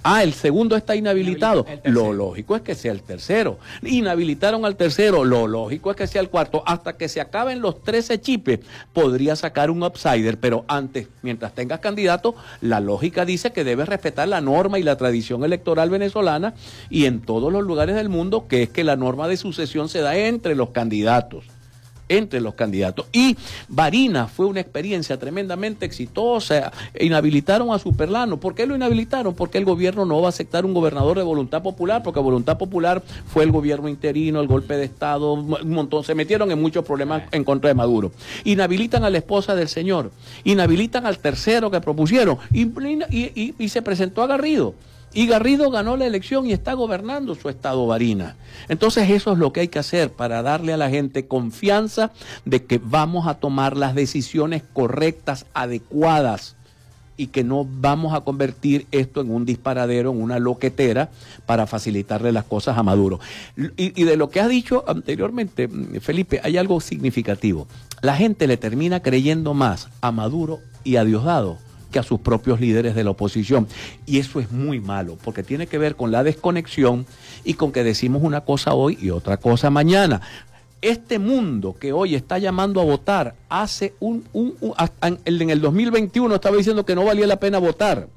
Ah, 0.04 0.22
el 0.22 0.32
segundo 0.32 0.76
está 0.76 0.94
inhabilitado. 0.94 1.66
Lo 1.82 2.12
lógico 2.12 2.54
es 2.54 2.62
que 2.62 2.76
sea 2.76 2.92
el 2.92 3.02
tercero. 3.02 3.58
Inhabilitaron 3.82 4.64
al 4.64 4.76
tercero. 4.76 5.24
Lo 5.24 5.48
lógico 5.48 5.90
es 5.90 5.96
que 5.96 6.06
sea 6.06 6.20
el 6.20 6.28
cuarto. 6.28 6.62
Hasta 6.64 6.96
que 6.96 7.08
se 7.08 7.20
acaben 7.20 7.60
los 7.60 7.82
13 7.82 8.20
chipes, 8.20 8.60
podría 8.92 9.34
sacar 9.34 9.72
un 9.72 9.82
outsider. 9.82 10.38
Pero 10.38 10.64
antes, 10.68 11.08
mientras 11.22 11.52
tengas 11.52 11.80
candidato, 11.80 12.36
la 12.60 12.78
lógica 12.78 13.24
dice 13.24 13.50
que 13.50 13.64
debes 13.64 13.88
respetar 13.88 14.28
la 14.28 14.40
norma 14.40 14.78
y 14.78 14.84
la 14.84 14.96
tradición 14.96 15.42
electoral 15.42 15.90
venezolana 15.90 16.54
y 16.90 17.06
en 17.06 17.22
todos 17.22 17.52
los 17.52 17.64
lugares 17.64 17.96
del 17.96 18.08
mundo, 18.08 18.46
que 18.46 18.62
es 18.62 18.68
que 18.68 18.84
la 18.84 18.94
norma 18.94 19.26
de 19.26 19.36
sucesión 19.36 19.88
se 19.88 19.98
da 19.98 20.16
entre 20.16 20.54
los 20.54 20.70
candidatos 20.70 21.42
entre 22.18 22.40
los 22.40 22.54
candidatos. 22.54 23.06
Y 23.12 23.36
Varina 23.68 24.26
fue 24.26 24.46
una 24.46 24.60
experiencia 24.60 25.18
tremendamente 25.18 25.86
exitosa. 25.86 26.72
Inhabilitaron 26.98 27.72
a 27.72 27.78
Superlano. 27.78 28.38
¿Por 28.38 28.54
qué 28.54 28.66
lo 28.66 28.76
inhabilitaron? 28.76 29.34
Porque 29.34 29.58
el 29.58 29.64
gobierno 29.64 30.04
no 30.04 30.20
va 30.20 30.26
a 30.26 30.28
aceptar 30.28 30.64
un 30.64 30.74
gobernador 30.74 31.16
de 31.18 31.24
voluntad 31.24 31.62
popular, 31.62 32.02
porque 32.02 32.20
voluntad 32.20 32.58
popular 32.58 33.02
fue 33.26 33.44
el 33.44 33.50
gobierno 33.50 33.88
interino, 33.88 34.40
el 34.40 34.46
golpe 34.46 34.76
de 34.76 34.84
Estado, 34.84 35.32
un 35.32 35.70
montón. 35.70 36.04
Se 36.04 36.14
metieron 36.14 36.50
en 36.50 36.60
muchos 36.60 36.84
problemas 36.84 37.22
en 37.32 37.44
contra 37.44 37.68
de 37.68 37.74
Maduro. 37.74 38.12
Inhabilitan 38.44 39.04
a 39.04 39.10
la 39.10 39.18
esposa 39.18 39.54
del 39.54 39.68
señor, 39.68 40.10
inhabilitan 40.44 41.06
al 41.06 41.18
tercero 41.18 41.70
que 41.70 41.80
propusieron 41.80 42.38
y, 42.52 43.54
y 43.58 43.68
se 43.68 43.82
presentó 43.82 44.22
a 44.22 44.26
Garrido. 44.26 44.74
Y 45.14 45.26
Garrido 45.26 45.70
ganó 45.70 45.96
la 45.96 46.06
elección 46.06 46.46
y 46.46 46.52
está 46.52 46.72
gobernando 46.72 47.34
su 47.34 47.48
estado 47.48 47.86
Varina. 47.86 48.36
Entonces 48.68 49.10
eso 49.10 49.32
es 49.32 49.38
lo 49.38 49.52
que 49.52 49.60
hay 49.60 49.68
que 49.68 49.78
hacer 49.78 50.10
para 50.10 50.42
darle 50.42 50.72
a 50.72 50.76
la 50.76 50.90
gente 50.90 51.26
confianza 51.26 52.12
de 52.44 52.64
que 52.64 52.80
vamos 52.82 53.26
a 53.26 53.34
tomar 53.34 53.76
las 53.76 53.94
decisiones 53.94 54.62
correctas, 54.72 55.46
adecuadas 55.52 56.56
y 57.16 57.26
que 57.26 57.44
no 57.44 57.66
vamos 57.68 58.14
a 58.14 58.22
convertir 58.22 58.86
esto 58.90 59.20
en 59.20 59.30
un 59.30 59.44
disparadero, 59.44 60.12
en 60.12 60.22
una 60.22 60.38
loquetera 60.38 61.10
para 61.44 61.66
facilitarle 61.66 62.32
las 62.32 62.44
cosas 62.44 62.78
a 62.78 62.82
Maduro. 62.82 63.20
Y, 63.76 64.04
de 64.04 64.16
lo 64.16 64.30
que 64.30 64.40
ha 64.40 64.48
dicho 64.48 64.82
anteriormente, 64.86 65.68
Felipe, 66.00 66.40
hay 66.42 66.56
algo 66.56 66.80
significativo. 66.80 67.68
La 68.00 68.16
gente 68.16 68.46
le 68.46 68.56
termina 68.56 69.00
creyendo 69.00 69.52
más 69.52 69.88
a 70.00 70.10
Maduro 70.10 70.60
y 70.84 70.96
a 70.96 71.04
Diosdado 71.04 71.58
a 71.98 72.02
sus 72.02 72.20
propios 72.20 72.60
líderes 72.60 72.94
de 72.94 73.04
la 73.04 73.10
oposición. 73.10 73.66
Y 74.06 74.18
eso 74.18 74.40
es 74.40 74.50
muy 74.50 74.80
malo, 74.80 75.18
porque 75.22 75.42
tiene 75.42 75.66
que 75.66 75.78
ver 75.78 75.96
con 75.96 76.10
la 76.10 76.22
desconexión 76.22 77.06
y 77.44 77.54
con 77.54 77.72
que 77.72 77.84
decimos 77.84 78.22
una 78.22 78.42
cosa 78.42 78.74
hoy 78.74 78.98
y 79.00 79.10
otra 79.10 79.36
cosa 79.36 79.70
mañana. 79.70 80.20
Este 80.80 81.18
mundo 81.18 81.76
que 81.78 81.92
hoy 81.92 82.14
está 82.14 82.38
llamando 82.38 82.80
a 82.80 82.84
votar, 82.84 83.34
hace 83.48 83.94
un, 84.00 84.24
en 85.02 85.50
el 85.50 85.60
2021 85.60 86.34
estaba 86.34 86.56
diciendo 86.56 86.84
que 86.84 86.94
no 86.94 87.04
valía 87.04 87.26
la 87.26 87.38
pena 87.38 87.58
votar. 87.58 88.08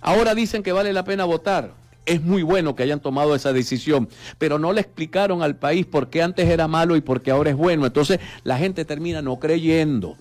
Ahora 0.00 0.34
dicen 0.34 0.62
que 0.62 0.70
vale 0.70 0.92
la 0.92 1.04
pena 1.04 1.24
votar 1.24 1.72
es 2.08 2.22
muy 2.22 2.42
bueno 2.42 2.74
que 2.74 2.82
hayan 2.82 3.00
tomado 3.00 3.34
esa 3.34 3.52
decisión, 3.52 4.08
pero 4.38 4.58
no 4.58 4.72
le 4.72 4.80
explicaron 4.80 5.42
al 5.42 5.56
país 5.56 5.84
por 5.84 6.08
qué 6.08 6.22
antes 6.22 6.48
era 6.48 6.66
malo 6.66 6.96
y 6.96 7.02
por 7.02 7.20
qué 7.20 7.30
ahora 7.30 7.50
es 7.50 7.56
bueno. 7.56 7.84
Entonces 7.84 8.18
la 8.44 8.56
gente 8.56 8.84
termina 8.86 9.20
no 9.20 9.38
creyendo. 9.38 10.16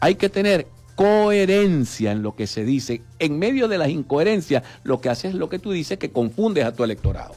Hay 0.00 0.16
que 0.16 0.28
tener 0.28 0.66
coherencia 0.96 2.10
en 2.10 2.22
lo 2.22 2.34
que 2.34 2.48
se 2.48 2.64
dice. 2.64 3.02
En 3.20 3.38
medio 3.38 3.68
de 3.68 3.78
las 3.78 3.90
incoherencias, 3.90 4.64
lo 4.82 5.00
que 5.00 5.08
hace 5.08 5.28
es 5.28 5.34
lo 5.34 5.48
que 5.48 5.60
tú 5.60 5.70
dices, 5.70 5.98
que 5.98 6.10
confundes 6.10 6.64
a 6.64 6.72
tu 6.72 6.82
electorado. 6.82 7.34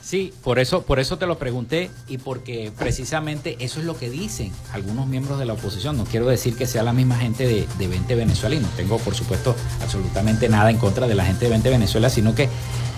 Sí, 0.00 0.32
por 0.42 0.58
eso, 0.58 0.82
por 0.82 1.00
eso 1.00 1.18
te 1.18 1.26
lo 1.26 1.38
pregunté 1.38 1.90
y 2.08 2.18
porque 2.18 2.70
precisamente 2.78 3.56
eso 3.60 3.80
es 3.80 3.86
lo 3.86 3.96
que 3.96 4.10
dicen 4.10 4.52
algunos 4.72 5.06
miembros 5.06 5.38
de 5.38 5.46
la 5.46 5.54
oposición. 5.54 5.96
No 5.96 6.04
quiero 6.04 6.26
decir 6.26 6.56
que 6.56 6.66
sea 6.66 6.82
la 6.82 6.92
misma 6.92 7.16
gente 7.16 7.46
de, 7.46 7.66
de 7.78 7.88
20 7.88 8.14
Venezuela 8.14 8.54
y 8.54 8.60
no 8.60 8.68
tengo, 8.76 8.98
por 8.98 9.14
supuesto, 9.14 9.56
absolutamente 9.82 10.48
nada 10.48 10.70
en 10.70 10.76
contra 10.76 11.06
de 11.06 11.14
la 11.14 11.24
gente 11.24 11.46
de 11.46 11.50
20 11.50 11.70
Venezuela, 11.70 12.10
sino 12.10 12.34
que 12.34 12.48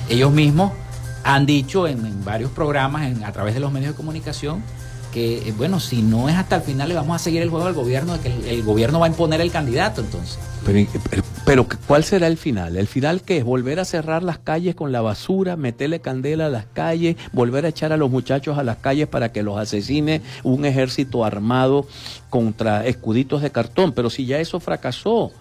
ellos 0.09 0.33
mismos 0.33 0.73
han 1.27 1.45
dicho 1.45 1.89
en, 1.89 2.25
varios 2.25 2.53
programas, 2.53 3.21
a 3.25 3.33
través 3.33 3.55
de 3.55 3.61
los 3.61 3.73
medios 3.73 3.93
de 3.93 3.97
comunicación, 3.97 4.63
que, 5.17 5.49
eh, 5.49 5.55
bueno, 5.57 5.81
si 5.81 6.03
no 6.03 6.29
es 6.29 6.37
hasta 6.37 6.57
el 6.57 6.62
final, 6.62 6.91
le 6.91 6.95
vamos 6.95 7.17
a 7.17 7.19
seguir 7.19 7.41
el 7.41 7.49
juego 7.49 7.64
al 7.67 7.73
gobierno, 7.73 8.12
de 8.12 8.21
que 8.21 8.51
el, 8.51 8.62
gobierno 8.62 9.01
va 9.01 9.07
a 9.07 9.09
imponer 9.09 9.41
el 9.41 9.51
candidato, 9.51 10.03
entonces. 10.03 10.39
Pero, 10.62 10.87
pero, 11.47 11.67
¿cuál 11.87 12.05
será 12.05 12.27
el 12.27 12.37
final? 12.37 12.77
¿El 12.77 12.87
final 12.87 13.23
que 13.23 13.39
es 13.39 13.45
volver 13.45 13.81
a 13.81 13.87
cerrar 13.87 14.23
las 14.23 14.39
calles 14.39 14.75
con 14.75 14.93
la 14.93 15.01
basura, 15.01 15.57
meterle 15.57 16.01
candela 16.01 16.47
a 16.47 16.51
las 16.51 16.67
calles, 16.67 17.17
volver 17.33 17.64
a 17.64 17.69
echar 17.69 17.95
a 17.95 17.97
los 17.97 18.11
muchachos 18.11 18.59
a 18.59 18.62
las 18.62 18.77
calles 18.77 19.09
para 19.09 19.33
que 19.33 19.43
los 19.43 19.57
asesine 19.57 20.21
un 20.43 20.67
ejército 20.67 21.25
armado 21.25 21.87
contra 22.29 22.85
escuditos 22.85 23.41
de 23.41 23.51
cartón? 23.51 23.93
Pero 23.93 24.11
si 24.11 24.27
ya 24.27 24.39
eso 24.39 24.61
fracasó, 24.61 25.33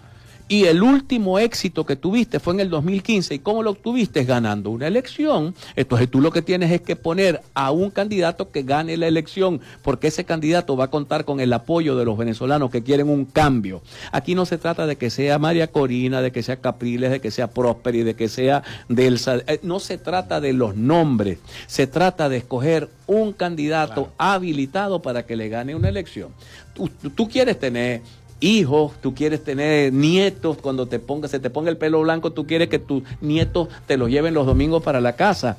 y 0.47 0.65
el 0.65 0.83
último 0.83 1.39
éxito 1.39 1.85
que 1.85 1.95
tuviste 1.95 2.39
fue 2.39 2.53
en 2.53 2.59
el 2.59 2.69
2015. 2.69 3.33
¿Y 3.33 3.39
cómo 3.39 3.63
lo 3.63 3.71
obtuviste? 3.71 4.25
Ganando 4.25 4.69
una 4.69 4.85
elección. 4.85 5.55
Entonces 5.75 6.09
tú 6.09 6.21
lo 6.21 6.31
que 6.31 6.43
tienes 6.43 6.71
es 6.71 6.81
que 6.81 6.95
poner 6.95 7.41
a 7.55 7.71
un 7.71 7.89
candidato 7.89 8.51
que 8.51 8.61
gane 8.61 8.95
la 8.95 9.07
elección, 9.07 9.59
porque 9.81 10.07
ese 10.07 10.23
candidato 10.23 10.77
va 10.77 10.85
a 10.85 10.91
contar 10.91 11.25
con 11.25 11.39
el 11.39 11.51
apoyo 11.51 11.95
de 11.95 12.05
los 12.05 12.17
venezolanos 12.17 12.69
que 12.69 12.83
quieren 12.83 13.09
un 13.09 13.25
cambio. 13.25 13.81
Aquí 14.11 14.35
no 14.35 14.45
se 14.45 14.59
trata 14.59 14.85
de 14.85 14.97
que 14.97 15.09
sea 15.09 15.39
María 15.39 15.71
Corina, 15.71 16.21
de 16.21 16.31
que 16.31 16.43
sea 16.43 16.57
Capriles, 16.57 17.09
de 17.09 17.21
que 17.21 17.31
sea 17.31 17.49
Prosperi, 17.49 18.03
de 18.03 18.15
que 18.15 18.27
sea 18.29 18.61
Delsa. 18.87 19.37
Eh, 19.47 19.59
no 19.63 19.79
se 19.79 19.97
trata 19.97 20.41
de 20.41 20.53
los 20.53 20.75
nombres. 20.75 21.39
Se 21.65 21.87
trata 21.87 22.29
de 22.29 22.37
escoger 22.37 22.89
un 23.07 23.33
candidato 23.33 24.11
habilitado 24.19 25.01
para 25.01 25.25
que 25.25 25.35
le 25.35 25.49
gane 25.49 25.73
una 25.73 25.89
elección. 25.89 26.29
Tú, 26.75 26.89
tú 27.15 27.29
quieres 27.29 27.59
tener 27.59 28.01
hijos, 28.39 28.93
tú 29.01 29.13
quieres 29.13 29.43
tener 29.43 29.93
nietos, 29.93 30.57
cuando 30.57 30.87
te 30.87 30.99
ponga, 30.99 31.27
se 31.27 31.39
te 31.39 31.49
ponga 31.49 31.69
el 31.69 31.77
pelo 31.77 32.01
blanco, 32.01 32.31
tú 32.31 32.45
quieres 32.45 32.69
que 32.69 32.79
tus 32.79 33.03
nietos 33.21 33.69
te 33.87 33.97
los 33.97 34.09
lleven 34.09 34.33
los 34.33 34.45
domingos 34.45 34.83
para 34.83 35.01
la 35.01 35.15
casa. 35.15 35.57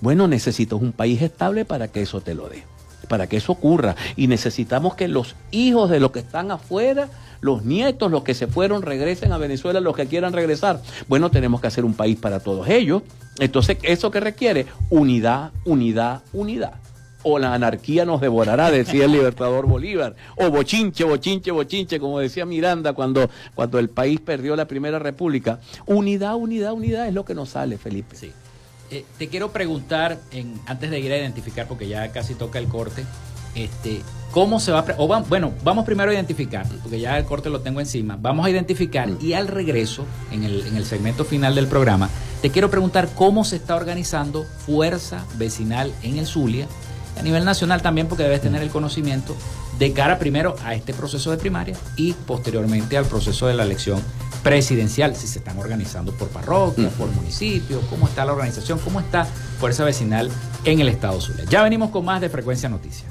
Bueno, 0.00 0.28
necesitas 0.28 0.80
un 0.80 0.92
país 0.92 1.22
estable 1.22 1.64
para 1.64 1.88
que 1.88 2.02
eso 2.02 2.20
te 2.20 2.34
lo 2.34 2.48
dé, 2.48 2.64
para 3.08 3.26
que 3.26 3.38
eso 3.38 3.52
ocurra. 3.52 3.96
Y 4.16 4.26
necesitamos 4.26 4.94
que 4.94 5.08
los 5.08 5.34
hijos 5.50 5.88
de 5.88 6.00
los 6.00 6.10
que 6.10 6.18
están 6.18 6.50
afuera, 6.50 7.08
los 7.40 7.64
nietos, 7.64 8.10
los 8.10 8.22
que 8.22 8.34
se 8.34 8.46
fueron, 8.46 8.82
regresen 8.82 9.32
a 9.32 9.38
Venezuela, 9.38 9.80
los 9.80 9.96
que 9.96 10.06
quieran 10.06 10.32
regresar. 10.32 10.82
Bueno, 11.08 11.30
tenemos 11.30 11.60
que 11.60 11.68
hacer 11.68 11.84
un 11.84 11.94
país 11.94 12.18
para 12.18 12.40
todos 12.40 12.68
ellos. 12.68 13.02
Entonces, 13.38 13.78
¿eso 13.82 14.10
que 14.10 14.20
requiere? 14.20 14.66
Unidad, 14.90 15.52
unidad, 15.64 16.22
unidad 16.32 16.74
o 17.28 17.40
la 17.40 17.54
anarquía 17.54 18.04
nos 18.04 18.20
devorará, 18.20 18.70
decía 18.70 19.06
el 19.06 19.10
libertador 19.10 19.66
Bolívar, 19.66 20.14
o 20.36 20.48
bochinche, 20.48 21.02
bochinche, 21.02 21.50
bochinche, 21.50 21.98
como 21.98 22.20
decía 22.20 22.46
Miranda 22.46 22.92
cuando, 22.92 23.28
cuando 23.56 23.80
el 23.80 23.90
país 23.90 24.20
perdió 24.20 24.54
la 24.54 24.68
primera 24.68 25.00
república. 25.00 25.58
Unidad, 25.86 26.36
unidad, 26.36 26.72
unidad 26.72 27.08
es 27.08 27.14
lo 27.14 27.24
que 27.24 27.34
nos 27.34 27.48
sale, 27.48 27.78
Felipe. 27.78 28.14
Sí. 28.14 28.30
Eh, 28.92 29.04
te 29.18 29.26
quiero 29.26 29.50
preguntar, 29.50 30.20
antes 30.66 30.88
de 30.88 31.00
ir 31.00 31.10
a 31.10 31.18
identificar, 31.18 31.66
porque 31.66 31.88
ya 31.88 32.12
casi 32.12 32.36
toca 32.36 32.60
el 32.60 32.68
corte, 32.68 33.04
este, 33.56 34.02
¿cómo 34.30 34.60
se 34.60 34.70
va 34.70 34.78
a... 34.78 34.94
O 34.98 35.08
bueno, 35.24 35.52
vamos 35.64 35.84
primero 35.84 36.12
a 36.12 36.14
identificar, 36.14 36.64
porque 36.80 37.00
ya 37.00 37.18
el 37.18 37.24
corte 37.24 37.50
lo 37.50 37.60
tengo 37.60 37.80
encima. 37.80 38.16
Vamos 38.20 38.46
a 38.46 38.50
identificar 38.50 39.08
y 39.20 39.32
al 39.32 39.48
regreso, 39.48 40.06
en 40.30 40.44
el, 40.44 40.64
en 40.64 40.76
el 40.76 40.84
segmento 40.84 41.24
final 41.24 41.56
del 41.56 41.66
programa, 41.66 42.08
te 42.40 42.50
quiero 42.50 42.70
preguntar 42.70 43.08
cómo 43.16 43.44
se 43.44 43.56
está 43.56 43.74
organizando 43.74 44.44
Fuerza 44.44 45.26
Vecinal 45.36 45.92
en 46.04 46.18
el 46.18 46.26
Zulia 46.26 46.68
a 47.16 47.22
nivel 47.22 47.44
nacional 47.44 47.82
también 47.82 48.08
porque 48.08 48.22
debes 48.22 48.40
tener 48.40 48.62
el 48.62 48.70
conocimiento 48.70 49.36
de 49.78 49.92
cara 49.92 50.18
primero 50.18 50.56
a 50.64 50.74
este 50.74 50.94
proceso 50.94 51.30
de 51.30 51.36
primaria 51.36 51.76
y 51.96 52.12
posteriormente 52.12 52.96
al 52.96 53.06
proceso 53.06 53.46
de 53.46 53.54
la 53.54 53.64
elección 53.64 54.02
presidencial, 54.42 55.16
si 55.16 55.26
se 55.26 55.40
están 55.40 55.58
organizando 55.58 56.12
por 56.12 56.28
parroquia, 56.28 56.88
por 56.90 57.08
municipio, 57.10 57.80
cómo 57.90 58.06
está 58.06 58.24
la 58.24 58.32
organización, 58.32 58.78
cómo 58.78 59.00
está 59.00 59.24
Fuerza 59.24 59.84
Vecinal 59.84 60.30
en 60.64 60.80
el 60.80 60.88
Estado 60.88 61.20
Zulia. 61.20 61.44
Ya 61.48 61.62
venimos 61.62 61.90
con 61.90 62.04
más 62.04 62.20
de 62.20 62.28
Frecuencia 62.28 62.68
Noticias. 62.68 63.10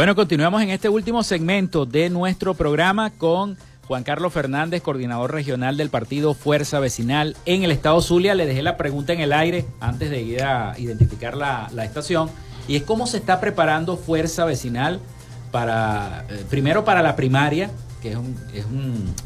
Bueno, 0.00 0.14
continuamos 0.14 0.62
en 0.62 0.70
este 0.70 0.88
último 0.88 1.22
segmento 1.22 1.84
de 1.84 2.08
nuestro 2.08 2.54
programa 2.54 3.10
con 3.10 3.58
Juan 3.86 4.02
Carlos 4.02 4.32
Fernández, 4.32 4.80
coordinador 4.80 5.30
regional 5.30 5.76
del 5.76 5.90
partido 5.90 6.32
Fuerza 6.32 6.80
Vecinal 6.80 7.36
en 7.44 7.64
el 7.64 7.70
estado 7.70 8.00
Zulia. 8.00 8.34
Le 8.34 8.46
dejé 8.46 8.62
la 8.62 8.78
pregunta 8.78 9.12
en 9.12 9.20
el 9.20 9.34
aire 9.34 9.66
antes 9.78 10.08
de 10.08 10.22
ir 10.22 10.42
a 10.42 10.72
identificar 10.78 11.36
la, 11.36 11.68
estación 11.84 12.30
y 12.66 12.76
es 12.76 12.82
cómo 12.84 13.06
se 13.06 13.18
está 13.18 13.40
preparando 13.40 13.98
Fuerza 13.98 14.46
Vecinal 14.46 15.00
para, 15.50 16.24
eh, 16.30 16.46
primero 16.48 16.82
para 16.82 17.02
la 17.02 17.14
primaria, 17.14 17.70
que 18.00 18.12
es, 18.12 18.18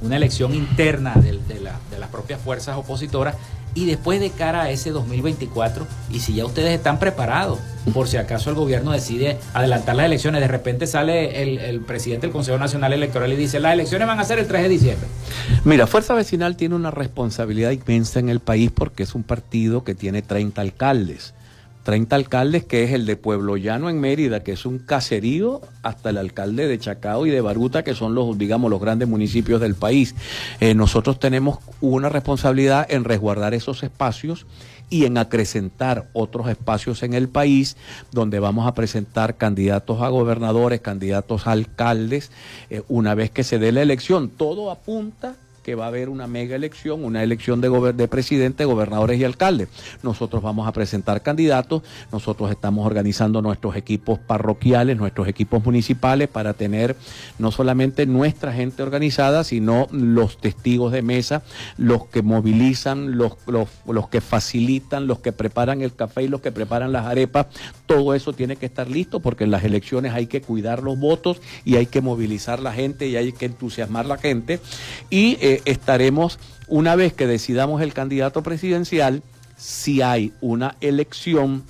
una 0.03 0.17
elección 0.17 0.57
interna 0.57 1.15
de 1.15 1.61
las 2.01 2.09
propias 2.11 2.41
fuerzas 2.41 2.77
opositoras, 2.77 3.37
y 3.75 3.87
después 3.87 4.21
de 4.21 4.31
cara 4.31 4.63
a 4.63 4.71
ese 4.71 4.91
2024 4.91 5.87
y 6.11 6.21
si 6.21 6.35
ya 6.35 6.45
ustedes 6.45 6.75
están 6.75 6.99
preparados 6.99 7.59
por 7.93 8.09
si 8.09 8.17
acaso 8.17 8.51
el 8.51 8.57
gobierno 8.57 8.93
decide 8.93 9.39
adelantar 9.53 9.97
las 9.97 10.07
elecciones, 10.07 10.41
de 10.41 10.49
repente 10.49 10.87
sale 10.87 11.69
el, 11.69 11.81
presidente 11.81 12.27
del 12.27 12.33
Consejo 12.33 12.59
Nacional 12.59 12.93
Electoral 12.93 13.33
y 13.33 13.37
dice 13.37 13.61
las 13.61 13.75
elecciones 13.75 14.09
van 14.09 14.19
a 14.19 14.25
ser 14.25 14.39
el 14.39 14.47
3 14.47 14.63
de 14.63 14.69
diciembre. 14.69 15.07
Mira, 15.65 15.87
Fuerza 15.87 16.15
Vecinal 16.15 16.57
tiene 16.57 16.75
una 16.75 16.91
responsabilidad 16.91 17.73
inmensa 17.73 18.21
en 18.21 18.31
el 18.31 18.41
país 18.41 18.71
porque 18.75 19.03
es 19.03 19.15
un 19.15 19.23
partido 19.23 19.85
que 19.85 19.95
tiene 19.95 20.23
30 20.23 20.61
alcaldes 20.61 21.35
30 21.85 22.17
alcaldes, 22.17 22.65
que 22.65 22.83
es 22.83 22.93
el 22.93 23.07
de 23.07 23.17
Pueblo 23.17 23.57
Llano 23.57 23.91
en 23.91 24.01
Mérida, 24.01 24.43
que 24.43 24.53
es 24.53 24.67
un 24.67 24.79
caserío, 24.79 25.61
hasta 25.83 26.11
el 26.11 26.17
alcalde 26.17 26.67
de 26.67 26.79
Chacao 26.79 27.27
y 27.27 27.31
de 27.31 27.43
Baruta, 27.43 27.85
que 27.85 27.95
son 27.95 28.15
los, 28.15 28.37
digamos, 28.39 28.71
los 28.71 28.81
grandes 28.81 29.07
municipios 29.07 29.61
del 29.61 29.75
país. 29.75 30.15
Eh, 30.61 30.75
nosotros 30.75 31.21
tenemos 31.21 31.59
una 31.83 32.09
responsabilidad 32.09 32.87
en 32.91 33.05
resguardar 33.05 33.53
esos 33.53 33.83
espacios 33.83 34.47
y 34.89 35.05
en 35.05 35.19
acrecentar 35.19 36.09
otros 36.15 36.49
espacios 36.49 37.03
en 37.03 37.15
el 37.15 37.29
país 37.29 37.77
donde 38.13 38.39
vamos 38.39 38.67
a 38.67 38.75
presentar 38.75 39.37
candidatos 39.37 40.01
a 40.01 40.09
gobernadores, 40.09 40.81
candidatos 40.81 41.47
a 41.47 41.53
alcaldes, 41.53 42.31
eh, 42.71 42.83
una 42.89 43.15
vez 43.15 43.31
que 43.31 43.45
se 43.45 43.59
dé 43.59 43.73
la 43.73 43.83
elección. 43.83 44.31
Todo 44.31 44.71
apunta 44.71 45.37
que 45.65 45.75
va 45.75 45.87
a 45.87 45.89
haber 45.89 46.09
una 46.09 46.29
mega 46.29 46.55
elección, 46.55 47.05
una 47.05 47.23
elección 47.23 47.61
de, 47.61 47.93
de 47.95 48.07
presidente, 48.07 48.65
gobernadores 48.67 49.19
y 49.19 49.25
alcaldes. 49.25 49.69
Nosotros 50.03 50.43
vamos 50.43 50.69
a 50.69 50.73
presentar 50.73 51.23
candidatos, 51.23 51.83
nosotros 52.13 52.51
estamos 52.51 52.87
organizando 52.87 53.43
nuestros 53.43 53.75
equipos 53.75 54.19
parroquiales, 54.19 54.97
nuestros 54.97 55.27
equipos 55.27 55.65
municipales 55.65 56.29
para 56.29 56.53
tener 56.53 56.97
no 57.39 57.51
solamente 57.51 58.07
nuestra 58.07 58.53
gente 58.53 58.83
organizada, 58.83 59.43
sino 59.43 59.89
los 59.91 60.39
testigos 60.39 60.93
de 60.93 61.03
mesa, 61.03 61.43
los 61.79 62.07
que 62.07 62.23
movilizan, 62.23 63.17
los, 63.17 63.33
los, 63.47 63.69
los 63.87 64.09
que 64.09 64.21
facilitan, 64.21 65.07
los 65.07 65.21
que 65.21 65.33
preparan 65.33 65.81
el 65.81 65.95
café 65.95 66.25
y 66.25 66.29
los 66.29 66.43
que 66.43 66.53
preparan 66.53 66.93
las 66.93 67.07
arepas. 67.07 67.47
Todo 67.87 68.15
eso 68.15 68.35
tiene 68.35 68.57
que 68.57 68.67
estar 68.67 68.91
listo 68.91 69.21
porque 69.21 69.45
en 69.45 69.51
las 69.51 69.65
elecciones 69.65 70.13
hay 70.13 70.27
que 70.27 70.43
cuidar 70.43 70.83
los 70.83 70.99
votos 70.99 71.41
y 71.65 71.77
hay 71.77 71.87
que 71.87 72.03
movilizar 72.03 72.61
la 72.61 72.73
gente 72.73 73.09
y 73.09 73.17
hay 73.17 73.33
que 73.33 73.47
entusiasmar 73.47 74.05
la 74.05 74.19
gente. 74.19 74.61
Y 75.09 75.39
eh, 75.41 75.54
estaremos, 75.65 76.39
una 76.69 76.97
vez 76.97 77.13
que 77.13 77.27
decidamos 77.27 77.83
el 77.83 77.93
candidato 77.93 78.43
presidencial, 78.43 79.23
si 79.57 80.03
hay 80.03 80.33
una 80.41 80.77
elección 80.81 81.65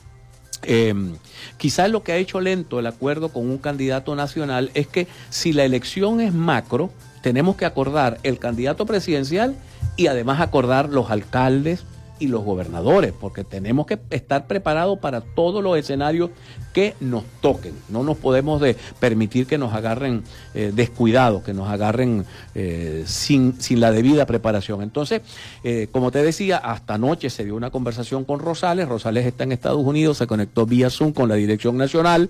em, 0.63 1.15
quizás 1.59 1.91
lo 1.91 2.03
que 2.03 2.13
ha 2.13 2.17
hecho 2.17 2.41
lento 2.41 2.79
el 2.79 2.87
acuerdo 2.87 3.29
con 3.29 3.51
un 3.51 3.59
candidato 3.59 4.15
nacional 4.17 4.71
es 4.75 4.87
que 4.87 5.07
si 5.29 5.53
la 5.53 5.65
elección 5.65 6.21
es 6.21 6.33
macro, 6.33 6.91
tenemos 7.23 7.57
que 7.57 7.67
acordar 7.67 8.19
el 8.23 8.39
candidato 8.39 8.87
presidencial 8.87 9.55
y 9.97 10.07
además 10.07 10.41
acordar 10.41 10.89
los 10.89 11.11
alcaldes 11.11 11.85
y 12.19 12.29
los 12.29 12.45
gobernadores, 12.45 13.13
porque 13.19 13.45
tenemos 13.45 13.87
que 13.87 13.99
estar 14.11 14.47
preparados 14.47 14.99
para 14.99 15.21
todos 15.21 15.63
los 15.63 15.77
escenarios 15.77 16.31
que 16.73 16.95
nos 17.01 17.25
toquen. 17.41 17.73
No 17.89 18.03
nos 18.03 18.17
podemos 18.17 18.61
de 18.61 18.77
permitir 18.99 19.47
que 19.47 19.59
nos 19.59 19.73
agarren 19.73 20.25
eh, 20.55 20.73
descuidados, 20.75 21.43
que 21.45 21.55
nos 21.55 21.71
agarren 21.71 22.27
eh, 22.55 23.05
sin, 23.07 23.61
sin, 23.61 23.81
la 23.81 23.93
debida 23.93 24.27
preparación. 24.27 24.83
Entonces, 24.83 25.23
eh, 25.63 25.89
como 25.93 26.11
te 26.11 26.23
decía, 26.23 26.59
hasta 26.59 26.95
anoche 26.95 27.31
se 27.31 27.45
dio 27.45 27.55
una 27.55 27.71
conversación 27.71 28.25
con 28.25 28.41
Rosales. 28.41 28.89
Rosales 28.89 29.25
está 29.25 29.45
en 29.45 29.53
Estados 29.53 29.85
Unidos, 29.85 30.19
se 30.19 30.27
conectó 30.27 30.67
vía 30.67 30.91
Zoom 30.91 31.13
con 31.13 31.29
la 31.29 31.37
Dirección 31.37 31.77
Nacional. 31.77 32.29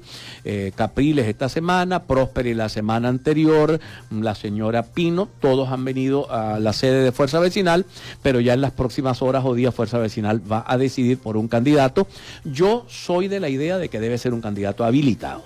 Capriles 0.74 1.26
esta 1.26 1.48
semana, 1.48 2.04
Prósperi 2.04 2.54
la 2.54 2.68
semana 2.68 3.08
anterior, 3.08 3.80
la 4.10 4.34
señora 4.34 4.82
Pino, 4.82 5.28
todos 5.40 5.70
han 5.70 5.84
venido 5.84 6.30
a 6.30 6.58
la 6.58 6.72
sede 6.72 7.02
de 7.02 7.12
Fuerza 7.12 7.40
Vecinal, 7.40 7.86
pero 8.22 8.40
ya 8.40 8.52
en 8.52 8.60
las 8.60 8.72
próximas 8.72 9.22
horas 9.22 9.44
o 9.46 9.54
días 9.54 9.73
Fuerza 9.74 9.98
Vecinal 9.98 10.40
va 10.50 10.64
a 10.66 10.78
decidir 10.78 11.18
por 11.18 11.36
un 11.36 11.48
candidato. 11.48 12.06
Yo 12.44 12.86
soy 12.88 13.28
de 13.28 13.40
la 13.40 13.50
idea 13.50 13.76
de 13.76 13.88
que 13.90 14.00
debe 14.00 14.16
ser 14.16 14.32
un 14.32 14.40
candidato 14.40 14.84
habilitado. 14.84 15.42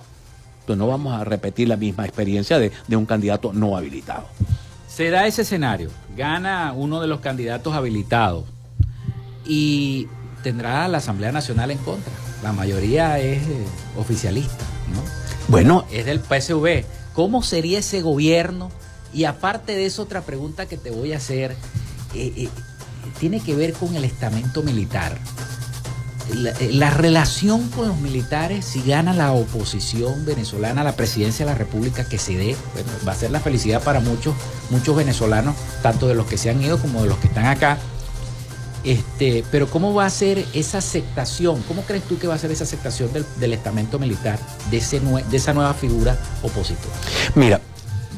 Entonces 0.61 0.79
no 0.79 0.87
vamos 0.87 1.19
a 1.19 1.25
repetir 1.25 1.67
la 1.67 1.77
misma 1.77 2.05
experiencia 2.05 2.59
de, 2.59 2.71
un 2.95 3.07
candidato 3.07 3.55
no 3.55 3.77
habilitado. 3.77 4.27
Se 4.87 5.09
da 5.11 5.27
ese 5.27 5.43
escenario, 5.43 5.91
gana 6.17 6.73
uno 6.77 7.01
de 7.01 7.07
los 7.07 7.21
candidatos 7.21 7.75
habilitados 7.75 8.45
y 9.47 10.09
tendrá 10.43 10.87
la 10.89 10.99
Asamblea 10.99 11.33
Nacional 11.33 11.71
en 11.71 11.79
contra. 11.79 12.13
La 12.43 12.53
mayoría 12.53 13.19
es 13.19 13.43
eh, 13.49 13.65
oficialista, 13.97 14.65
¿no? 14.93 15.03
Bueno, 15.49 15.87
es 15.91 16.05
del 16.05 16.21
PSV. 16.21 16.85
¿Cómo 17.15 17.43
sería 17.43 17.79
ese 17.79 18.03
gobierno? 18.03 18.71
Y 19.15 19.25
aparte 19.25 19.75
de 19.75 19.87
eso, 19.87 20.03
otra 20.03 20.21
pregunta 20.21 20.67
que 20.67 20.77
te 20.77 20.91
voy 20.91 21.15
a 21.15 21.17
hacer 21.17 21.53
eh, 22.15 22.33
eh, 22.37 22.49
tiene 23.19 23.41
que 23.41 23.55
ver 23.55 23.73
con 23.73 23.95
el 23.97 24.05
estamento 24.05 24.63
militar 24.63 25.19
la, 26.35 26.91
relación 26.91 27.69
con 27.71 27.89
los 27.89 27.99
militares, 27.99 28.65
si 28.65 28.83
gana 28.83 29.13
la 29.13 29.33
oposición 29.33 30.25
venezolana 30.25 30.85
la 30.85 30.97
presidencia 30.97 31.45
de 31.45 31.53
la 31.53 31.59
República 31.59 32.05
que 32.05 32.19
se 32.19 32.37
dé, 32.37 32.57
va 33.07 33.13
a 33.13 33.15
ser 33.15 33.31
la 33.31 33.41
felicidad 33.41 33.83
para 33.83 34.01
muchos, 34.01 34.35
muchos 34.71 34.97
venezolanos, 34.97 35.55
tanto 35.83 36.09
de 36.09 36.15
los 36.15 36.27
que 36.27 36.37
se 36.37 36.51
han 36.51 36.63
ido 36.63 36.79
como 36.79 37.03
de 37.03 37.09
los 37.09 37.19
que 37.19 37.29
están 37.29 37.47
acá. 37.47 37.79
Este, 38.85 39.45
pero 39.51 39.69
¿cómo 39.69 39.93
va 39.93 40.07
a 40.07 40.11
ser 40.11 40.45
esa 40.55 40.79
aceptación? 40.79 41.63
¿Cómo 41.67 41.83
crees 41.83 42.05
tú 42.05 42.19
que 42.19 42.27
va 42.27 42.35
a 42.35 42.39
ser 42.39 42.51
esa 42.53 42.65
aceptación 42.65 43.11
del, 43.13 43.53
estamento 43.53 43.99
militar, 43.99 44.39
de, 44.71 44.79
ese, 44.79 45.01
de 45.01 45.37
esa 45.37 45.53
nueva 45.53 45.75
figura 45.75 46.17
opositora? 46.43 46.95
Mira, 47.35 47.61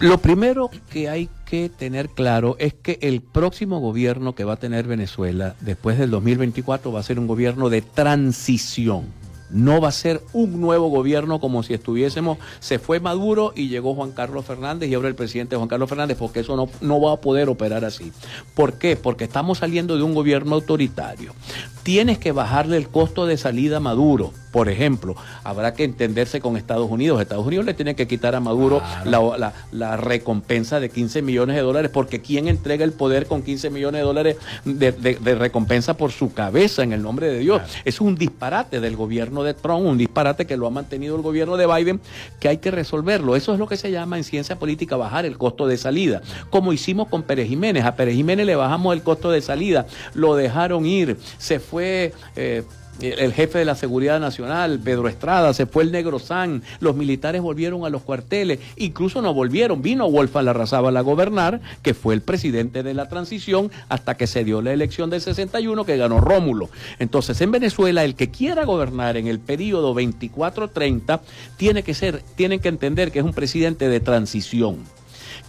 lo 0.00 0.18
primero 0.18 0.70
que 0.90 1.08
hay 1.08 1.28
que 1.44 1.68
tener 1.68 2.08
claro 2.08 2.56
es 2.58 2.74
que 2.74 2.98
el 3.02 3.20
próximo 3.20 3.80
gobierno 3.80 4.34
que 4.34 4.44
va 4.44 4.54
a 4.54 4.56
tener 4.56 4.86
Venezuela 4.86 5.54
después 5.60 5.98
del 5.98 6.10
2024 6.10 6.90
va 6.90 7.00
a 7.00 7.02
ser 7.02 7.18
un 7.18 7.26
gobierno 7.26 7.68
de 7.68 7.82
transición 7.82 9.20
no 9.50 9.80
va 9.80 9.88
a 9.88 9.92
ser 9.92 10.22
un 10.32 10.60
nuevo 10.60 10.88
gobierno 10.88 11.40
como 11.40 11.62
si 11.62 11.74
estuviésemos, 11.74 12.38
se 12.60 12.78
fue 12.78 13.00
Maduro 13.00 13.52
y 13.54 13.68
llegó 13.68 13.94
Juan 13.94 14.12
Carlos 14.12 14.44
Fernández 14.44 14.88
y 14.88 14.94
ahora 14.94 15.08
el 15.08 15.14
presidente 15.14 15.56
Juan 15.56 15.68
Carlos 15.68 15.88
Fernández, 15.88 16.16
porque 16.18 16.40
eso 16.40 16.56
no, 16.56 16.68
no 16.80 17.00
va 17.00 17.12
a 17.14 17.20
poder 17.20 17.48
operar 17.48 17.84
así. 17.84 18.12
¿Por 18.54 18.74
qué? 18.74 18.96
Porque 18.96 19.24
estamos 19.24 19.58
saliendo 19.58 19.96
de 19.96 20.02
un 20.02 20.14
gobierno 20.14 20.54
autoritario. 20.54 21.34
Tienes 21.82 22.18
que 22.18 22.32
bajarle 22.32 22.76
el 22.76 22.88
costo 22.88 23.26
de 23.26 23.36
salida 23.36 23.78
a 23.78 23.80
Maduro. 23.80 24.32
Por 24.50 24.68
ejemplo, 24.68 25.14
habrá 25.44 25.74
que 25.74 25.84
entenderse 25.84 26.40
con 26.40 26.56
Estados 26.56 26.90
Unidos. 26.90 27.20
Estados 27.20 27.46
Unidos 27.46 27.64
le 27.64 27.74
tiene 27.74 27.94
que 27.94 28.08
quitar 28.08 28.34
a 28.34 28.40
Maduro 28.40 28.82
la, 29.04 29.96
recompensa 29.96 30.80
de 30.80 30.90
15 30.90 31.22
millones 31.22 31.56
de 31.56 31.62
dólares, 31.62 31.90
porque 31.92 32.20
¿quién 32.20 32.48
entrega 32.48 32.84
el 32.84 32.92
poder 32.92 33.26
con 33.26 33.42
15 33.42 33.70
millones 33.70 34.00
de 34.00 34.04
dólares 34.04 34.36
de, 34.64 35.34
recompensa 35.38 35.96
por 35.96 36.10
su 36.10 36.32
cabeza 36.32 36.82
en 36.82 36.92
el 36.92 37.02
nombre 37.02 37.28
de 37.28 37.38
Dios? 37.38 37.62
Es 37.84 38.00
un 38.00 38.16
disparate 38.16 38.80
del 38.80 38.96
gobierno 38.96 39.42
de 39.42 39.54
Trump, 39.54 39.86
un 39.86 39.98
disparate 39.98 40.46
que 40.46 40.56
lo 40.56 40.66
ha 40.66 40.70
mantenido 40.70 41.16
el 41.16 41.22
gobierno 41.22 41.56
de 41.56 41.66
Biden, 41.66 42.00
que 42.40 42.48
hay 42.48 42.58
que 42.58 42.70
resolverlo. 42.70 43.36
Eso 43.36 43.52
es 43.52 43.58
lo 43.58 43.68
que 43.68 43.76
se 43.76 43.90
llama 43.90 44.18
en 44.18 44.24
ciencia 44.24 44.58
política 44.58 44.96
bajar 44.96 45.26
el 45.26 45.38
costo 45.38 45.66
de 45.66 45.76
salida, 45.76 46.22
como 46.50 46.72
hicimos 46.72 47.08
con 47.08 47.22
Pérez 47.22 47.48
Jiménez. 47.48 47.84
A 47.84 47.94
Pérez 47.94 48.16
Jiménez 48.16 48.46
le 48.46 48.56
bajamos 48.56 48.94
el 48.94 49.02
costo 49.02 49.30
de 49.30 49.40
salida, 49.42 49.86
lo 50.14 50.34
dejaron 50.34 50.86
ir, 50.86 51.16
se 51.38 51.60
fue... 51.60 52.12
Eh, 52.34 52.64
el 53.02 53.32
jefe 53.32 53.58
de 53.58 53.64
la 53.64 53.74
Seguridad 53.74 54.20
Nacional, 54.20 54.80
Pedro 54.82 55.08
Estrada, 55.08 55.52
se 55.54 55.66
fue 55.66 55.82
el 55.82 55.92
Negro 55.92 56.18
San, 56.18 56.62
los 56.80 56.96
militares 56.96 57.40
volvieron 57.42 57.84
a 57.84 57.90
los 57.90 58.02
cuarteles, 58.02 58.60
incluso 58.76 59.22
no 59.22 59.34
volvieron, 59.34 59.82
vino 59.82 60.10
Wolfa 60.10 60.42
Larrazábal 60.42 60.96
a 60.96 61.00
gobernar, 61.00 61.60
que 61.82 61.94
fue 61.94 62.14
el 62.14 62.22
presidente 62.22 62.82
de 62.82 62.94
la 62.94 63.08
transición 63.08 63.70
hasta 63.88 64.16
que 64.16 64.26
se 64.26 64.44
dio 64.44 64.62
la 64.62 64.72
elección 64.72 65.10
del 65.10 65.20
61 65.20 65.84
que 65.84 65.96
ganó 65.96 66.20
Rómulo. 66.20 66.70
Entonces, 66.98 67.40
en 67.40 67.50
Venezuela, 67.50 68.04
el 68.04 68.14
que 68.14 68.30
quiera 68.30 68.64
gobernar 68.64 69.16
en 69.16 69.26
el 69.26 69.40
periodo 69.40 69.94
24-30 69.94 71.20
tiene 71.56 71.82
que 71.82 71.94
ser, 71.94 72.22
tienen 72.36 72.60
que 72.60 72.68
entender 72.68 73.10
que 73.12 73.20
es 73.20 73.24
un 73.24 73.34
presidente 73.34 73.88
de 73.88 74.00
transición, 74.00 74.78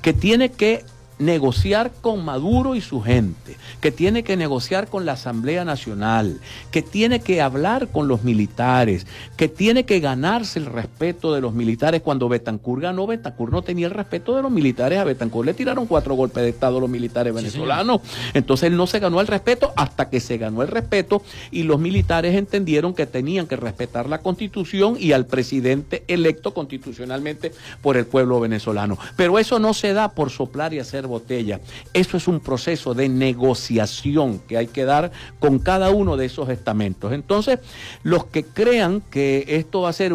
que 0.01 0.13
tiene 0.13 0.51
que 0.51 0.83
negociar 1.21 1.91
con 2.01 2.25
Maduro 2.25 2.75
y 2.75 2.81
su 2.81 3.01
gente, 3.01 3.55
que 3.79 3.91
tiene 3.91 4.23
que 4.23 4.35
negociar 4.35 4.87
con 4.87 5.05
la 5.05 5.13
Asamblea 5.13 5.63
Nacional, 5.63 6.39
que 6.71 6.81
tiene 6.81 7.21
que 7.21 7.41
hablar 7.41 7.89
con 7.89 8.07
los 8.07 8.23
militares, 8.23 9.05
que 9.37 9.47
tiene 9.47 9.85
que 9.85 9.99
ganarse 9.99 10.59
el 10.59 10.65
respeto 10.65 11.33
de 11.33 11.41
los 11.41 11.53
militares. 11.53 12.01
Cuando 12.01 12.27
Betancourt 12.27 12.81
ganó, 12.81 13.05
Betancourt 13.05 13.51
no 13.51 13.61
tenía 13.61 13.85
el 13.85 13.93
respeto 13.93 14.35
de 14.35 14.41
los 14.41 14.51
militares. 14.51 14.99
A 14.99 15.03
Betancourt 15.03 15.45
le 15.45 15.53
tiraron 15.53 15.85
cuatro 15.85 16.15
golpes 16.15 16.43
de 16.43 16.49
Estado 16.49 16.79
los 16.79 16.89
militares 16.89 17.33
venezolanos. 17.33 18.01
Entonces 18.33 18.67
él 18.67 18.77
no 18.77 18.87
se 18.87 18.99
ganó 18.99 19.21
el 19.21 19.27
respeto 19.27 19.71
hasta 19.75 20.09
que 20.09 20.19
se 20.19 20.37
ganó 20.37 20.63
el 20.63 20.67
respeto 20.69 21.21
y 21.51 21.63
los 21.63 21.79
militares 21.79 22.35
entendieron 22.35 22.95
que 22.95 23.05
tenían 23.05 23.45
que 23.45 23.55
respetar 23.55 24.09
la 24.09 24.21
constitución 24.21 24.95
y 24.99 25.11
al 25.11 25.27
presidente 25.27 26.03
electo 26.07 26.53
constitucionalmente 26.53 27.51
por 27.81 27.97
el 27.97 28.07
pueblo 28.07 28.39
venezolano. 28.39 28.97
Pero 29.15 29.37
eso 29.37 29.59
no 29.59 29.75
se 29.75 29.93
da 29.93 30.13
por 30.13 30.31
soplar 30.31 30.73
y 30.73 30.79
hacer 30.79 31.10
botella. 31.11 31.59
Eso 31.93 32.17
es 32.17 32.27
un 32.27 32.39
proceso 32.39 32.95
de 32.95 33.07
negociación 33.07 34.39
que 34.47 34.57
hay 34.57 34.67
que 34.67 34.85
dar 34.85 35.11
con 35.39 35.59
cada 35.59 35.91
uno 35.91 36.17
de 36.17 36.25
esos 36.25 36.49
estamentos. 36.49 37.13
Entonces, 37.13 37.59
los 38.01 38.25
que 38.25 38.43
crean 38.43 39.01
que 39.01 39.45
esto 39.47 39.81
va 39.81 39.89
a 39.89 39.93
ser 39.93 40.13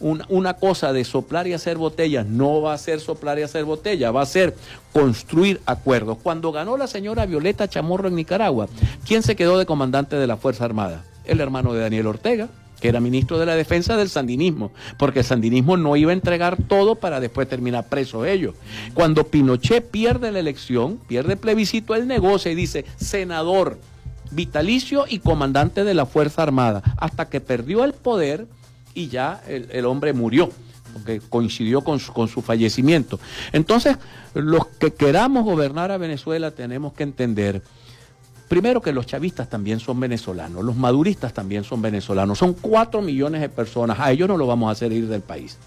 una 0.00 0.54
cosa 0.54 0.92
de 0.92 1.04
soplar 1.04 1.46
y 1.46 1.52
hacer 1.52 1.76
botellas, 1.76 2.26
no 2.26 2.62
va 2.62 2.72
a 2.72 2.78
ser 2.78 3.00
soplar 3.00 3.38
y 3.38 3.42
hacer 3.42 3.64
botellas, 3.64 4.14
va 4.14 4.22
a 4.22 4.26
ser 4.26 4.56
construir 4.92 5.60
acuerdos. 5.66 6.18
Cuando 6.22 6.52
ganó 6.52 6.76
la 6.76 6.86
señora 6.86 7.26
Violeta 7.26 7.68
Chamorro 7.68 8.08
en 8.08 8.14
Nicaragua, 8.14 8.68
¿quién 9.06 9.22
se 9.22 9.36
quedó 9.36 9.58
de 9.58 9.66
comandante 9.66 10.16
de 10.16 10.26
la 10.26 10.36
Fuerza 10.36 10.64
Armada? 10.64 11.04
El 11.24 11.40
hermano 11.40 11.74
de 11.74 11.80
Daniel 11.80 12.06
Ortega 12.06 12.48
que 12.80 12.88
era 12.88 13.00
ministro 13.00 13.38
de 13.38 13.46
la 13.46 13.54
defensa 13.54 13.96
del 13.96 14.08
sandinismo, 14.08 14.72
porque 14.98 15.20
el 15.20 15.24
sandinismo 15.24 15.76
no 15.76 15.96
iba 15.96 16.10
a 16.10 16.14
entregar 16.14 16.56
todo 16.56 16.96
para 16.96 17.20
después 17.20 17.48
terminar 17.48 17.88
preso 17.88 18.24
ellos. 18.24 18.54
Cuando 18.94 19.26
Pinochet 19.26 19.90
pierde 19.90 20.32
la 20.32 20.40
elección, 20.40 20.98
pierde 21.08 21.34
el 21.34 21.38
plebiscito, 21.38 21.94
él 21.94 22.06
negocia 22.06 22.50
y 22.50 22.54
dice, 22.54 22.84
senador 22.96 23.78
vitalicio 24.30 25.06
y 25.08 25.20
comandante 25.20 25.84
de 25.84 25.94
la 25.94 26.06
Fuerza 26.06 26.42
Armada, 26.42 26.82
hasta 26.96 27.28
que 27.28 27.40
perdió 27.40 27.84
el 27.84 27.92
poder 27.92 28.46
y 28.94 29.08
ya 29.08 29.42
el, 29.46 29.84
hombre 29.84 30.12
murió 30.12 30.50
porque 30.92 31.20
coincidió 31.20 31.82
con 31.82 32.00
su, 32.00 32.12
con 32.12 32.26
su, 32.28 32.40
fallecimiento. 32.40 33.20
Entonces, 33.52 33.98
los 34.32 34.66
que 34.66 34.94
queramos 34.94 35.44
gobernar 35.44 35.90
a 35.90 35.98
Venezuela 35.98 36.52
tenemos 36.52 36.94
que 36.94 37.02
entender 37.02 37.62
Primero 38.48 38.80
que 38.80 38.92
los 38.92 39.06
chavistas 39.06 39.48
también 39.48 39.80
son 39.80 39.98
venezolanos, 39.98 40.64
los 40.64 40.76
maduristas 40.76 41.32
también 41.32 41.64
son 41.64 41.82
venezolanos, 41.82 42.38
son 42.38 42.54
cuatro 42.54 43.02
millones 43.02 43.40
de 43.40 43.48
personas, 43.48 43.98
a 43.98 44.12
ellos 44.12 44.28
no 44.28 44.36
lo 44.36 44.46
vamos 44.46 44.68
a 44.68 44.72
hacer 44.72 44.92
ir 44.92 45.08
del 45.08 45.22
país. 45.22 45.58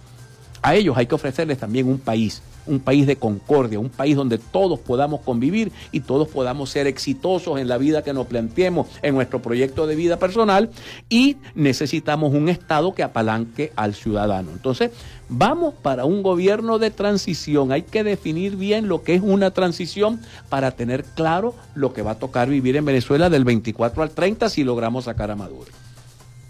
A 0.62 0.76
ellos 0.76 0.98
hay 0.98 1.06
que 1.06 1.16
ofrecerles 1.16 1.58
también 1.58 1.88
un 1.88 2.00
país, 2.00 2.42
un 2.66 2.80
país 2.80 3.08
de 3.08 3.16
concordia, 3.16 3.80
un 3.80 3.90
país 3.90 4.16
donde 4.16 4.38
todos 4.38 4.80
podamos 4.80 5.22
convivir 5.22 5.72
y 5.92 6.02
todos 6.02 6.28
podamos 6.28 6.70
ser 6.70 6.88
exitosos 6.88 7.60
en 7.60 7.68
la 7.68 7.78
vida 7.78 8.04
que 8.04 8.14
nos 8.14 8.28
planteemos 8.28 8.88
en 9.02 9.16
nuestro 9.16 9.42
proyecto 9.42 9.88
de 9.88 9.96
vida 9.96 10.20
personal 10.20 10.70
y 11.10 11.38
necesitamos 11.56 12.34
un 12.34 12.50
Estado 12.50 12.94
que 12.94 13.04
apalanque 13.04 13.72
al 13.76 13.96
ciudadano. 13.96 14.52
Entonces, 14.52 14.92
vamos 15.30 15.74
para 15.74 16.06
un 16.06 16.24
gobierno 16.24 16.78
de 16.78 16.92
transición. 16.92 17.72
Hay 17.72 17.84
que 17.84 18.04
definir 18.04 18.56
bien 18.56 18.88
lo 18.88 19.04
que 19.04 19.16
es 19.16 19.22
una 19.22 19.52
transición 19.52 20.20
para 20.50 20.72
tener 20.72 21.04
claro 21.04 21.56
lo 21.74 21.94
que 21.94 22.02
va 22.02 22.12
a 22.12 22.20
tocar 22.20 22.50
vivir 22.50 22.76
en 22.76 22.86
Venezuela 22.86 23.30
del 23.30 23.46
24 23.46 24.04
al 24.04 24.12
30 24.12 24.50
si 24.50 24.64
logramos 24.64 25.06
sacar 25.06 25.32
a 25.32 25.36
Maduro. 25.36 25.72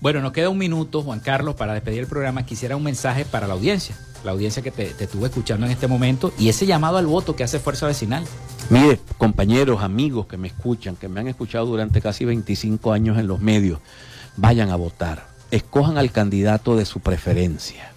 Bueno, 0.02 0.22
nos 0.22 0.32
queda 0.32 0.50
un 0.50 0.58
minuto, 0.58 1.02
Juan 1.02 1.20
Carlos, 1.20 1.56
para 1.56 1.74
despedir 1.74 2.00
el 2.00 2.08
programa. 2.08 2.46
Quisiera 2.46 2.78
un 2.78 2.84
mensaje 2.84 3.26
para 3.26 3.48
la 3.48 3.54
audiencia, 3.54 3.98
la 4.24 4.32
audiencia 4.32 4.64
que 4.64 4.72
te, 4.72 4.92
estuve 4.98 5.28
escuchando 5.28 5.66
en 5.66 5.74
este 5.74 5.88
momento 5.88 6.32
y 6.40 6.48
ese 6.48 6.66
llamado 6.66 6.98
al 6.98 7.06
voto 7.06 7.36
que 7.36 7.44
hace 7.44 7.60
Fuerza 7.60 7.86
Vecinal. 7.86 8.24
Mire, 8.70 8.98
compañeros, 9.18 9.84
amigos 9.84 10.28
que 10.28 10.38
me 10.38 10.48
escuchan, 10.48 10.96
que 10.96 11.10
me 11.10 11.20
han 11.20 11.28
escuchado 11.28 11.66
durante 11.66 12.00
casi 12.00 12.24
25 12.24 12.94
años 12.94 13.18
en 13.18 13.28
los 13.28 13.42
medios, 13.42 13.80
vayan 14.38 14.70
a 14.70 14.78
votar. 14.78 15.28
Escojan 15.52 15.98
al 15.98 16.14
candidato 16.14 16.78
de 16.78 16.86
su 16.86 17.02
preferencia. 17.02 17.92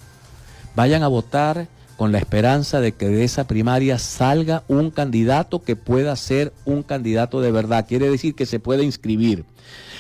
Vayan 0.75 1.05
a 1.05 1.09
votar 1.09 1.69
con 1.97 2.11
la 2.11 2.19
esperanza 2.19 2.81
de 2.81 2.91
que 2.91 3.07
de 3.07 3.23
esa 3.23 3.47
primaria 3.47 3.97
salga 4.01 4.65
un 4.67 4.91
candidato 4.91 5.63
que 5.63 5.77
pueda 5.77 6.17
ser 6.17 6.53
un 6.65 6.83
candidato 6.83 7.41
de 7.41 7.53
verdad. 7.53 7.87
Quiere 7.87 8.11
decir 8.11 8.35
que 8.35 8.47
se 8.47 8.59
puede 8.59 8.83
inscribir. 8.83 9.45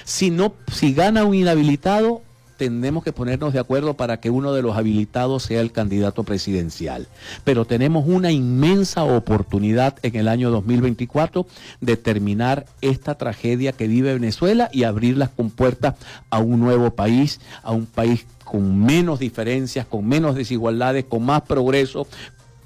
Si, 0.04 0.30
no, 0.30 0.54
si 0.72 0.94
gana 0.94 1.24
un 1.24 1.34
inhabilitado, 1.34 2.22
tenemos 2.62 3.02
que 3.02 3.12
ponernos 3.12 3.52
de 3.52 3.58
acuerdo 3.58 3.94
para 3.94 4.20
que 4.20 4.30
uno 4.30 4.52
de 4.52 4.62
los 4.62 4.76
habilitados 4.76 5.42
sea 5.42 5.60
el 5.60 5.72
candidato 5.72 6.22
presidencial. 6.22 7.08
Pero 7.42 7.64
tenemos 7.64 8.04
una 8.06 8.30
inmensa 8.30 9.02
oportunidad 9.02 9.96
en 10.02 10.14
el 10.14 10.28
año 10.28 10.50
2024 10.52 11.44
de 11.80 11.96
terminar 11.96 12.66
esta 12.80 13.16
tragedia 13.16 13.72
que 13.72 13.88
vive 13.88 14.12
Venezuela 14.12 14.70
y 14.72 14.84
abrir 14.84 15.16
las 15.16 15.30
compuertas 15.30 15.96
a 16.30 16.38
un 16.38 16.60
nuevo 16.60 16.94
país, 16.94 17.40
a 17.64 17.72
un 17.72 17.86
país 17.86 18.26
con 18.44 18.84
menos 18.84 19.18
diferencias, 19.18 19.84
con 19.84 20.06
menos 20.06 20.36
desigualdades, 20.36 21.04
con 21.06 21.24
más 21.24 21.42
progreso, 21.42 22.06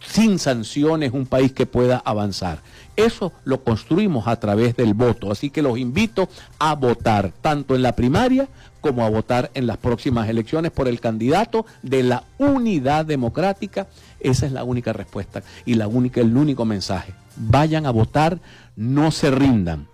sin 0.07 0.39
sanciones, 0.39 1.13
un 1.13 1.25
país 1.25 1.53
que 1.53 1.65
pueda 1.65 2.03
avanzar. 2.05 2.61
Eso 2.97 3.33
lo 3.45 3.63
construimos 3.63 4.27
a 4.27 4.41
través 4.41 4.75
del 4.75 4.95
voto. 4.95 5.31
Así 5.31 5.51
que 5.51 5.63
los 5.63 5.79
invito 5.79 6.29
a 6.59 6.75
votar, 6.75 7.33
tanto 7.43 7.75
en 7.75 7.83
la 7.83 7.95
primaria 7.95 8.49
como 8.81 9.05
a 9.05 9.11
votar 9.11 9.51
en 9.55 9.67
las 9.67 9.77
próximas 9.77 10.29
elecciones 10.29 10.71
por 10.71 10.89
el 10.89 11.01
candidato 11.01 11.67
de 11.83 12.03
la 12.03 12.25
unidad 12.39 13.05
democrática. 13.05 13.87
Esa 14.21 14.47
es 14.47 14.53
la 14.53 14.65
única 14.65 14.93
respuesta 14.93 15.43
y 15.65 15.75
la 15.75 15.89
única, 15.89 16.21
el 16.21 16.37
único 16.37 16.65
mensaje. 16.65 17.13
Vayan 17.37 17.85
a 17.85 17.91
votar, 17.91 18.39
no 18.77 19.11
se 19.11 19.31
rindan. 19.31 19.87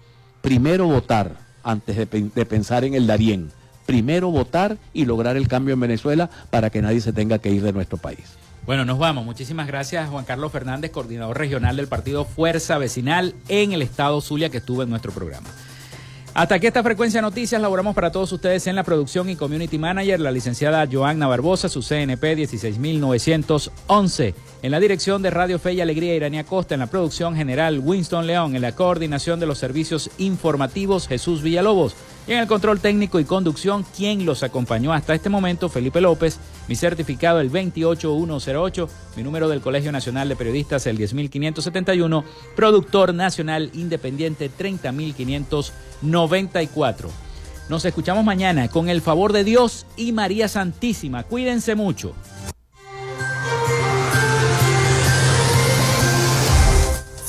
Primero 0.43 0.87
votar 0.87 1.37
antes 1.65 1.97
de, 1.97 2.07
de 2.07 2.47
pensar 2.47 2.85
en 2.85 2.95
el 2.95 3.07
Darién. 3.07 3.51
Primero 3.87 4.31
votar 4.31 4.77
y 4.93 5.07
lograr 5.07 5.37
el 5.37 5.49
cambio 5.49 5.75
en 5.75 5.81
Venezuela 5.81 6.31
para 6.51 6.71
que 6.71 6.83
nadie 6.83 7.01
se 7.01 7.13
tenga 7.13 7.39
que 7.39 7.51
ir 7.51 7.63
de 7.63 7.73
nuestro 7.73 7.99
país. 7.99 8.42
Bueno, 8.65 8.85
nos 8.85 8.99
vamos. 8.99 9.25
Muchísimas 9.25 9.67
gracias, 9.67 10.09
Juan 10.09 10.25
Carlos 10.25 10.53
Fernández, 10.53 10.93
coordinador 10.93 11.37
regional 11.37 11.77
del 11.77 11.89
partido 11.89 12.25
Fuerza 12.25 12.79
Vecinal 12.79 13.35
en 13.49 13.73
el 13.73 13.83
estado 13.83 14.21
Zulia, 14.21 14.51
que 14.51 14.59
estuvo 14.59 14.83
en 14.85 14.91
nuestro 14.91 15.11
programa. 15.11 15.49
Hasta 16.35 16.55
aquí 16.55 16.67
esta 16.67 16.83
frecuencia 16.83 17.19
de 17.19 17.23
noticias 17.23 17.61
laboramos 17.61 17.95
para 17.95 18.11
todos 18.11 18.33
ustedes 18.33 18.67
en 18.67 18.77
la 18.77 18.85
producción 18.85 19.29
y 19.29 19.37
community 19.37 19.79
manager, 19.79 20.21
la 20.21 20.31
licenciada 20.31 20.89
Joanna 20.91 21.27
Barbosa, 21.27 21.69
su 21.69 21.83
CNP 21.83 22.37
16911. 22.37 24.35
En 24.63 24.71
la 24.71 24.79
dirección 24.79 25.23
de 25.23 25.31
Radio 25.31 25.59
Fe 25.59 25.73
y 25.73 25.81
Alegría 25.81 26.15
Irania 26.15 26.45
Costa, 26.45 26.75
en 26.75 26.81
la 26.81 26.87
producción 26.87 27.35
general 27.35 27.81
Winston 27.81 28.29
León, 28.29 28.55
en 28.55 28.63
la 28.63 28.77
coordinación 28.77 29.41
de 29.41 29.47
los 29.47 29.59
servicios 29.59 30.09
informativos 30.19 31.09
Jesús 31.09 31.43
Villalobos. 31.43 31.97
Y 32.29 32.35
en 32.35 32.39
el 32.39 32.47
control 32.47 32.79
técnico 32.79 33.19
y 33.19 33.25
conducción, 33.25 33.85
quien 33.97 34.25
los 34.25 34.45
acompañó 34.45 34.93
hasta 34.93 35.17
este 35.17 35.29
momento, 35.29 35.69
Felipe 35.69 36.01
López, 36.01 36.39
mi 36.69 36.77
certificado 36.77 37.41
el 37.41 37.51
28108, 37.51 38.89
mi 39.17 39.25
número 39.25 39.49
del 39.49 39.63
Colegio 39.63 39.91
Nacional 39.91 40.29
de 40.29 40.37
Periodistas 40.37 40.87
el 40.87 40.97
10571, 40.97 42.25
productor 42.55 43.15
nacional 43.15 43.69
independiente 43.75 44.49
30594. 44.49 47.11
Nos 47.69 47.85
escuchamos 47.85 48.25
mañana 48.25 48.69
con 48.69 48.89
el 48.89 49.01
favor 49.01 49.33
de 49.33 49.43
Dios 49.43 49.87
y 49.97 50.13
María 50.13 50.47
Santísima. 50.47 51.25
Cuídense 51.25 51.75
mucho. 51.75 52.15